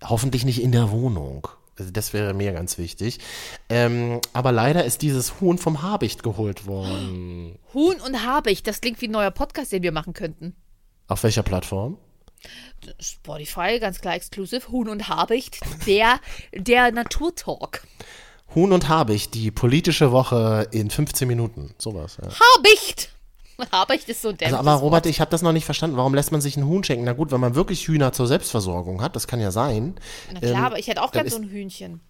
hoffentlich 0.05 0.45
nicht 0.45 0.62
in 0.62 0.73
der 0.73 0.91
Wohnung. 0.91 1.49
Also 1.79 1.91
das 1.91 2.12
wäre 2.15 2.33
mir 2.33 2.53
ganz 2.53 2.79
wichtig. 2.79 3.19
Ähm, 3.69 4.21
aber 4.33 4.51
leider 4.53 4.85
ist 4.85 5.03
dieses 5.03 5.41
Huhn 5.41 5.59
vom 5.59 5.83
Habicht 5.83 6.23
geholt 6.23 6.67
worden. 6.67 7.59
Huhn 7.75 7.97
und 8.01 8.25
Habicht, 8.25 8.67
das 8.67 8.81
klingt 8.81 9.01
wie 9.03 9.09
ein 9.09 9.12
neuer 9.12 9.31
Podcast, 9.31 9.73
den 9.73 9.83
wir 9.83 9.93
machen 9.93 10.15
könnten. 10.15 10.55
Auf 11.09 11.23
welcher 11.23 11.43
Plattform? 11.43 11.99
Spotify, 13.01 13.79
ganz 13.81 14.01
klar 14.01 14.15
exklusiv. 14.15 14.69
Huhn 14.69 14.89
und 14.89 15.09
Habicht, 15.09 15.59
der, 15.87 16.21
der 16.55 16.93
Naturtalk. 16.93 17.83
Huhn 18.54 18.72
und 18.72 18.88
Habicht, 18.88 19.35
die 19.35 19.50
politische 19.50 20.12
Woche 20.12 20.68
in 20.70 20.88
15 20.90 21.28
Minuten. 21.28 21.74
Sowas, 21.78 22.18
ja. 22.22 22.28
Habicht! 22.56 23.11
Habicht 23.72 24.09
ist 24.09 24.22
so 24.22 24.28
ein 24.28 24.37
Also, 24.42 24.56
aber 24.56 24.72
Wort. 24.74 24.82
Robert, 24.82 25.06
ich 25.06 25.20
habe 25.20 25.30
das 25.30 25.42
noch 25.42 25.52
nicht 25.52 25.64
verstanden. 25.64 25.96
Warum 25.96 26.14
lässt 26.14 26.30
man 26.32 26.40
sich 26.40 26.56
ein 26.56 26.66
Huhn 26.66 26.85
schenken? 26.85 27.04
Na 27.04 27.12
gut, 27.14 27.32
wenn 27.32 27.40
man 27.40 27.54
wirklich 27.54 27.87
Hühner 27.88 28.12
zur 28.12 28.26
Selbstversorgung 28.26 29.00
hat, 29.02 29.16
das 29.16 29.26
kann 29.26 29.40
ja 29.40 29.50
sein. 29.50 29.94
Na 30.32 30.40
klar, 30.40 30.52
ähm, 30.52 30.64
aber 30.64 30.78
ich 30.78 30.87
hätte 30.88 31.02
auch 31.02 31.11
dann 31.11 31.24
gern 31.24 31.32
so 31.32 31.38
ein 31.42 31.48
Hühnchen. 31.48 32.00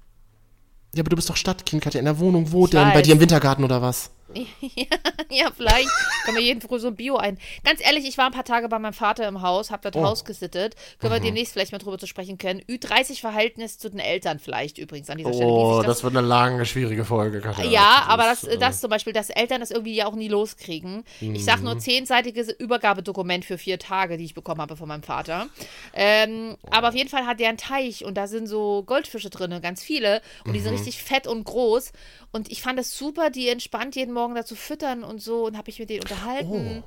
Ja, 0.95 1.03
aber 1.03 1.11
du 1.11 1.17
bist 1.17 1.29
doch 1.31 1.37
Stadtkind, 1.37 1.83
Katja, 1.83 2.01
in 2.01 2.07
der 2.07 2.19
Wohnung. 2.19 2.51
Wo 2.53 2.65
Ich 2.65 2.71
denn? 2.71 2.89
Bei 2.89 2.97
weiß. 2.97 3.03
dir 3.03 3.15
im 3.15 3.21
Wintergarten 3.21 3.65
oder 3.65 3.83
was? 3.83 4.11
ja, 5.31 5.51
vielleicht 5.57 5.89
können 6.25 6.37
wir 6.37 6.45
jeden 6.45 6.61
Früh 6.61 6.79
so 6.79 6.89
ein 6.89 6.97
Bio 6.97 7.17
ein. 7.17 7.39
Ganz 7.65 7.81
ehrlich, 7.85 8.07
ich 8.07 8.19
war 8.19 8.27
ein 8.27 8.33
paar 8.33 8.45
Tage 8.45 8.69
bei 8.69 8.79
meinem 8.79 8.93
Vater 8.93 9.27
im 9.29 9.43
Haus, 9.43 9.71
habe 9.71 9.91
das 9.91 10.01
Oh. 10.01 10.05
Haus 10.05 10.25
gesittet. 10.25 10.75
Können 10.99 11.13
Mhm. 11.13 11.17
wir 11.17 11.21
demnächst 11.23 11.53
vielleicht 11.53 11.73
mal 11.73 11.79
drüber 11.79 11.99
zu 11.99 12.07
sprechen 12.07 12.39
können. 12.39 12.61
Ü30-Verhältnis 12.63 13.79
zu 13.79 13.89
den 13.91 13.99
Eltern 14.01 14.39
vielleicht 14.39 14.79
übrigens 14.79 15.09
an 15.11 15.19
dieser 15.19 15.33
Stelle. 15.33 15.51
Oh, 15.51 15.79
sich 15.79 15.87
das 15.87 16.03
wird 16.05 16.17
eine 16.17 16.27
lange, 16.27 16.67
schwierige 16.67 17.05
Folge, 17.05 17.41
Katja. 17.41 17.65
Ja, 17.71 18.05
aber 18.09 18.25
das, 18.25 18.43
ist, 18.43 18.49
äh, 18.55 18.59
das 18.59 18.81
zum 18.81 18.91
Beispiel, 18.91 19.13
dass 19.13 19.31
Eltern 19.31 19.61
das 19.61 19.71
irgendwie 19.71 19.95
ja 19.95 20.07
auch 20.07 20.15
nie 20.15 20.29
loskriegen. 20.29 21.05
Ich 21.21 21.45
sag 21.45 21.59
Mhm. 21.59 21.65
nur 21.65 21.79
zehnseitiges 21.79 22.49
Übergabedokument 22.51 23.45
für 23.45 23.59
vier 23.59 23.79
Tage, 23.79 24.17
die 24.17 24.25
ich 24.25 24.35
bekommen 24.35 24.61
habe 24.61 24.77
von 24.77 24.89
meinem 24.89 25.03
Vater. 25.03 25.47
Ähm, 25.95 26.57
aber 26.71 26.89
auf 26.89 26.95
jeden 26.95 27.09
Fall 27.09 27.27
hat 27.27 27.41
der 27.41 27.49
einen 27.49 27.59
Teich 27.59 28.05
und 28.05 28.15
da 28.17 28.27
sind 28.27 28.47
so 28.47 28.83
Goldfische 28.85 29.31
drin, 29.31 29.59
ganz 29.63 29.83
viele. 29.83 30.21
Und 30.45 30.53
die 30.53 30.61
sind 30.61 30.73
Mhm. 30.73 30.77
richtig 30.79 31.03
fett 31.03 31.27
und 31.27 31.45
groß. 31.45 31.93
Und 32.33 32.51
ich 32.51 32.61
fand 32.63 32.79
es 32.79 32.97
super, 32.99 33.31
die 33.31 33.49
entspannt 33.49 33.97
jeden 33.97 34.13
Morgen 34.13 34.26
dazu 34.35 34.55
füttern 34.55 35.05
und 35.05 35.23
so 35.23 35.47
und 35.47 35.57
habe 35.57 35.71
ich 35.71 35.79
mit 35.79 35.91
denen 35.91 36.03
unterhalten. 36.03 36.83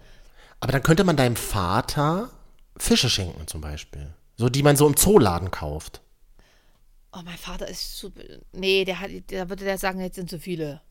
Aber 0.60 0.72
dann 0.72 0.84
könnte 0.84 1.04
man 1.04 1.16
deinem 1.16 1.36
Vater 1.36 2.30
Fische 2.78 3.10
schenken 3.10 3.48
zum 3.48 3.62
Beispiel. 3.62 4.14
So, 4.38 4.50
die 4.50 4.64
man 4.64 4.76
so 4.76 4.88
im 4.88 4.96
Zooladen 4.96 5.52
kauft. 5.52 6.02
Oh, 7.12 7.20
mein 7.26 7.38
Vater 7.38 7.68
ist 7.68 7.98
zu. 7.98 8.12
Nee, 8.54 8.86
der 8.86 9.00
hat, 9.00 9.10
da 9.28 9.50
würde 9.50 9.66
der 9.66 9.78
sagen, 9.78 10.00
jetzt 10.00 10.16
sind 10.16 10.30
zu 10.30 10.40
viele. 10.40 10.82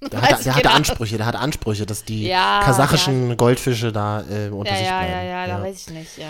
Der 0.00 0.22
hatte, 0.22 0.44
der 0.44 0.54
hatte 0.54 0.62
genau. 0.62 0.76
Ansprüche, 0.76 1.16
der 1.16 1.26
hatte 1.26 1.40
Ansprüche, 1.40 1.84
dass 1.84 2.04
die 2.04 2.28
ja, 2.28 2.60
kasachischen 2.62 3.30
ja. 3.30 3.34
Goldfische 3.34 3.90
da 3.90 4.20
äh, 4.20 4.48
unter 4.48 4.70
ja, 4.70 4.78
sich 4.78 4.86
bleiben. 4.86 5.10
Ja, 5.10 5.22
ja, 5.22 5.46
ja, 5.46 5.58
da 5.58 5.62
weiß 5.64 5.88
ich 5.88 5.90
nicht, 5.92 6.18
ja. 6.18 6.26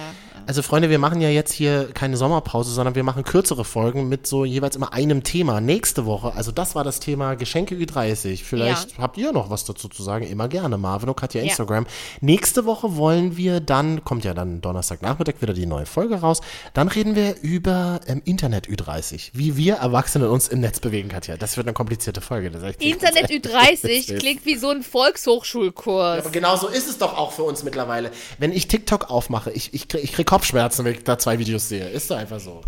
Also 0.46 0.62
Freunde, 0.62 0.88
wir 0.88 0.98
machen 0.98 1.20
ja 1.20 1.28
jetzt 1.28 1.52
hier 1.52 1.90
keine 1.92 2.16
Sommerpause, 2.16 2.70
sondern 2.70 2.94
wir 2.94 3.02
machen 3.02 3.24
kürzere 3.24 3.66
Folgen 3.66 4.08
mit 4.08 4.26
so 4.26 4.46
jeweils 4.46 4.74
immer 4.74 4.94
einem 4.94 5.22
Thema. 5.22 5.60
Nächste 5.60 6.06
Woche, 6.06 6.32
also 6.34 6.50
das 6.50 6.74
war 6.74 6.82
das 6.82 7.00
Thema 7.00 7.34
Geschenke 7.34 7.74
Ü30. 7.74 8.42
Vielleicht 8.42 8.96
habt 8.96 9.18
ihr 9.18 9.32
noch 9.32 9.50
was 9.50 9.66
dazu 9.66 9.88
zu 9.88 10.02
sagen, 10.02 10.26
immer 10.26 10.48
gerne. 10.48 10.78
Marvin 10.78 11.10
und 11.10 11.16
Katja 11.16 11.42
Instagram. 11.42 11.86
Nächste 12.22 12.64
Woche 12.64 12.96
wollen 12.96 13.36
wir 13.36 13.60
dann, 13.60 14.02
kommt 14.02 14.24
ja 14.24 14.32
dann 14.32 14.62
Donnerstagnachmittag 14.62 15.34
wieder 15.42 15.52
die 15.52 15.66
neue 15.66 15.84
Folge 15.84 16.14
raus, 16.14 16.40
dann 16.72 16.88
reden 16.88 17.14
wir 17.16 17.36
über 17.42 18.00
ähm, 18.06 18.22
Internet 18.24 18.66
Ü30, 18.66 19.32
wie 19.34 19.58
wir 19.58 19.74
Erwachsene 19.74 20.30
uns 20.30 20.48
im 20.48 20.60
Netz 20.60 20.80
bewegen, 20.80 21.10
Katja. 21.10 21.36
Das 21.36 21.58
wird 21.58 21.66
eine 21.66 21.74
komplizierte 21.74 22.22
Folge. 22.22 22.50
Das 22.50 22.62
Internet 22.76 23.30
Ü30. 23.30 23.57
30 23.58 24.18
klingt 24.18 24.46
wie 24.46 24.56
so 24.56 24.68
ein 24.70 24.82
Volkshochschulkurs. 24.82 26.16
Ja, 26.16 26.22
aber 26.22 26.30
genau 26.30 26.56
so 26.56 26.68
ist 26.68 26.88
es 26.88 26.98
doch 26.98 27.16
auch 27.16 27.32
für 27.32 27.42
uns 27.42 27.64
mittlerweile. 27.64 28.10
Wenn 28.38 28.52
ich 28.52 28.68
TikTok 28.68 29.10
aufmache, 29.10 29.50
ich, 29.50 29.74
ich, 29.74 29.88
krieg, 29.88 30.04
ich 30.04 30.12
krieg 30.12 30.26
Kopfschmerzen, 30.26 30.84
wenn 30.84 30.94
ich 30.94 31.04
da 31.04 31.18
zwei 31.18 31.38
Videos 31.38 31.68
sehe. 31.68 31.88
Ist 31.88 32.10
doch 32.10 32.16
einfach 32.16 32.40
so. 32.40 32.60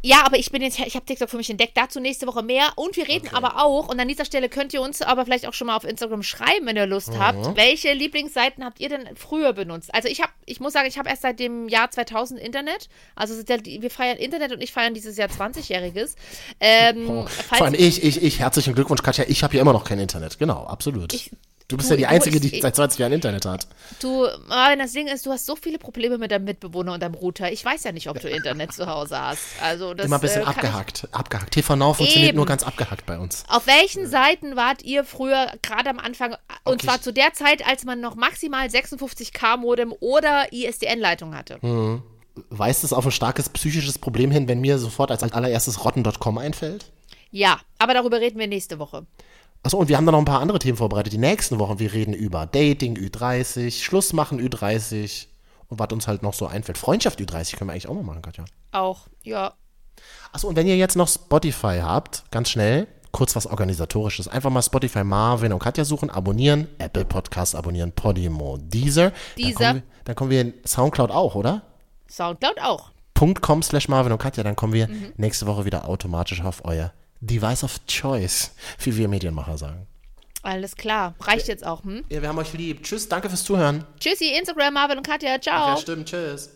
Ja, 0.00 0.24
aber 0.24 0.36
ich 0.38 0.52
bin 0.52 0.62
jetzt, 0.62 0.78
ich 0.78 0.94
habe 0.94 1.04
TikTok 1.04 1.28
für 1.28 1.36
mich 1.38 1.50
entdeckt. 1.50 1.76
Dazu 1.76 1.98
nächste 1.98 2.28
Woche 2.28 2.42
mehr. 2.44 2.68
Und 2.76 2.96
wir 2.96 3.08
reden 3.08 3.28
aber 3.32 3.60
auch, 3.64 3.88
und 3.88 3.98
an 3.98 4.06
dieser 4.06 4.24
Stelle 4.24 4.48
könnt 4.48 4.72
ihr 4.72 4.80
uns 4.80 5.02
aber 5.02 5.24
vielleicht 5.24 5.46
auch 5.48 5.54
schon 5.54 5.66
mal 5.66 5.74
auf 5.76 5.82
Instagram 5.82 6.22
schreiben, 6.22 6.66
wenn 6.66 6.76
ihr 6.76 6.86
Lust 6.86 7.08
Mhm. 7.14 7.18
habt. 7.18 7.56
Welche 7.56 7.92
Lieblingsseiten 7.94 8.64
habt 8.64 8.78
ihr 8.78 8.90
denn 8.90 9.08
früher 9.16 9.52
benutzt? 9.52 9.92
Also 9.92 10.06
ich 10.08 10.20
habe, 10.22 10.30
ich 10.46 10.60
muss 10.60 10.72
sagen, 10.72 10.86
ich 10.86 10.98
habe 10.98 11.08
erst 11.08 11.22
seit 11.22 11.40
dem 11.40 11.68
Jahr 11.68 11.90
2000 11.90 12.38
Internet. 12.38 12.88
Also 13.16 13.34
wir 13.36 13.90
feiern 13.90 14.18
Internet 14.18 14.52
und 14.52 14.62
ich 14.62 14.70
feiern 14.72 14.94
dieses 14.94 15.16
Jahr 15.16 15.28
20-jähriges. 15.28 16.14
Ähm, 16.60 17.24
falls- 17.26 17.58
Vor 17.58 17.66
allem 17.66 17.74
ich, 17.74 18.02
ich, 18.04 18.22
ich, 18.22 18.38
herzlichen 18.38 18.74
Glückwunsch, 18.76 19.02
Katja. 19.02 19.24
Ich 19.26 19.42
habe 19.42 19.56
ja 19.56 19.62
immer 19.62 19.72
noch 19.72 19.82
kein 19.84 19.98
Internet. 19.98 20.38
Genau, 20.38 20.64
absolut. 20.64 21.12
Du 21.68 21.76
bist 21.76 21.88
du- 21.90 21.94
ja 21.94 21.98
die 21.98 22.06
Einzige, 22.06 22.36
ich- 22.38 22.50
die 22.52 22.60
seit 22.60 22.74
20 22.76 22.98
Jahren 22.98 23.12
Internet 23.12 23.44
hat. 23.46 23.66
Du, 24.00 24.26
Marvin, 24.48 24.78
das 24.78 24.92
Ding 24.92 25.06
ist, 25.06 25.24
du 25.26 25.30
hast 25.30 25.46
so 25.46 25.54
viele 25.56 25.78
Probleme 25.78 26.18
mit 26.18 26.30
deinem 26.30 26.44
Mitbewohner 26.44 26.94
und 26.94 27.02
deinem 27.02 27.14
Router. 27.14 27.52
Ich 27.52 27.64
weiß 27.64 27.84
ja 27.84 27.92
nicht, 27.92 28.08
ob 28.08 28.20
du 28.20 28.28
Internet 28.28 28.72
zu 28.72 28.86
Hause 28.86 29.18
hast. 29.20 29.42
Also 29.62 29.94
das 29.94 30.06
Immer 30.06 30.16
ein 30.16 30.20
bisschen 30.22 30.42
äh, 30.42 30.44
kann 30.44 30.52
ich- 30.54 30.58
abgehackt. 30.64 31.08
Abgehackt. 31.12 31.50
TV 31.54 31.76
Now 31.76 31.92
funktioniert 31.94 32.30
Eben. 32.30 32.36
nur 32.36 32.46
ganz 32.46 32.62
abgehackt 32.62 33.06
bei 33.06 33.18
uns. 33.18 33.44
Auf 33.48 33.66
welchen 33.66 34.06
Seiten 34.06 34.56
wart 34.56 34.82
ihr 34.82 35.04
früher, 35.04 35.52
gerade 35.62 35.90
am 35.90 35.98
Anfang, 35.98 36.32
und 36.64 36.74
Okay. 36.74 36.86
zwar 36.86 37.00
zu 37.00 37.12
der 37.12 37.32
Zeit, 37.34 37.66
als 37.66 37.84
man 37.84 38.00
noch 38.00 38.14
maximal 38.16 38.68
56K-Modem 38.68 39.94
oder 40.00 40.52
ISDN-Leitung 40.52 41.34
hatte? 41.36 41.58
Hm. 41.60 42.02
Weist 42.50 42.84
es 42.84 42.92
auf 42.92 43.04
ein 43.04 43.10
starkes 43.10 43.48
psychisches 43.48 43.98
Problem 43.98 44.30
hin, 44.30 44.46
wenn 44.48 44.60
mir 44.60 44.78
sofort 44.78 45.10
als 45.10 45.22
allererstes 45.24 45.84
rotten.com 45.84 46.38
einfällt? 46.38 46.86
Ja, 47.30 47.58
aber 47.78 47.94
darüber 47.94 48.20
reden 48.20 48.38
wir 48.38 48.46
nächste 48.46 48.78
Woche. 48.78 49.06
Achso, 49.62 49.76
und 49.78 49.88
wir 49.88 49.96
haben 49.96 50.06
da 50.06 50.12
noch 50.12 50.18
ein 50.20 50.24
paar 50.24 50.40
andere 50.40 50.58
Themen 50.58 50.78
vorbereitet. 50.78 51.12
Die 51.12 51.18
nächsten 51.18 51.58
Wochen, 51.58 51.78
wir 51.78 51.92
reden 51.92 52.14
über 52.14 52.46
Dating 52.46 52.96
Ü30, 52.96 53.82
Schluss 53.82 54.12
machen 54.12 54.40
Ü30 54.40 55.26
und 55.68 55.78
was 55.78 55.88
uns 55.92 56.06
halt 56.06 56.22
noch 56.22 56.34
so 56.34 56.46
einfällt. 56.46 56.78
Freundschaft 56.78 57.20
Ü30 57.20 57.56
können 57.56 57.68
wir 57.68 57.72
eigentlich 57.72 57.88
auch 57.88 57.94
mal 57.94 58.02
machen, 58.04 58.22
Katja. 58.22 58.44
Auch, 58.72 59.08
ja. 59.22 59.52
Achso, 60.32 60.48
und 60.48 60.56
wenn 60.56 60.66
ihr 60.66 60.76
jetzt 60.76 60.96
noch 60.96 61.08
Spotify 61.08 61.80
habt, 61.82 62.24
ganz 62.30 62.50
schnell, 62.50 62.86
kurz 63.10 63.34
was 63.34 63.46
Organisatorisches. 63.46 64.28
Einfach 64.28 64.50
mal 64.50 64.62
Spotify 64.62 65.02
Marvin 65.02 65.52
und 65.52 65.58
Katja 65.58 65.84
suchen, 65.84 66.08
abonnieren, 66.10 66.68
Apple 66.78 67.04
Podcasts 67.04 67.54
abonnieren, 67.54 67.90
Podimo, 67.92 68.58
Deezer. 68.58 69.12
Deezer. 69.36 69.58
Dann 69.58 69.72
kommen 69.72 69.74
wir, 69.74 70.04
dann 70.04 70.16
kommen 70.16 70.30
wir 70.30 70.40
in 70.42 70.54
Soundcloud 70.64 71.10
auch, 71.10 71.34
oder? 71.34 71.62
Soundcloud 72.08 72.60
auch. 72.60 72.90
.com 73.40 73.62
slash 73.64 73.88
Marvin 73.88 74.12
und 74.12 74.18
Katja, 74.18 74.44
dann 74.44 74.54
kommen 74.54 74.72
wir 74.72 74.86
Mhm. 74.86 75.12
nächste 75.16 75.46
Woche 75.46 75.64
wieder 75.64 75.88
automatisch 75.88 76.40
auf 76.44 76.64
euer 76.64 76.92
Device 77.20 77.64
of 77.64 77.80
Choice, 77.86 78.52
wie 78.80 78.96
wir 78.96 79.08
Medienmacher 79.08 79.58
sagen. 79.58 79.86
Alles 80.42 80.76
klar. 80.76 81.14
Reicht 81.20 81.48
jetzt 81.48 81.66
auch, 81.66 81.84
hm? 81.84 82.04
Ja, 82.08 82.22
wir 82.22 82.28
haben 82.28 82.38
euch 82.38 82.52
lieb. 82.52 82.84
Tschüss, 82.84 83.08
danke 83.08 83.28
fürs 83.28 83.44
Zuhören. 83.44 83.84
Tschüssi, 83.98 84.36
Instagram, 84.38 84.74
Marvin 84.74 84.98
und 84.98 85.06
Katja. 85.06 85.40
Ciao. 85.40 85.70
Ja, 85.70 85.76
stimmt, 85.76 86.08
tschüss. 86.08 86.50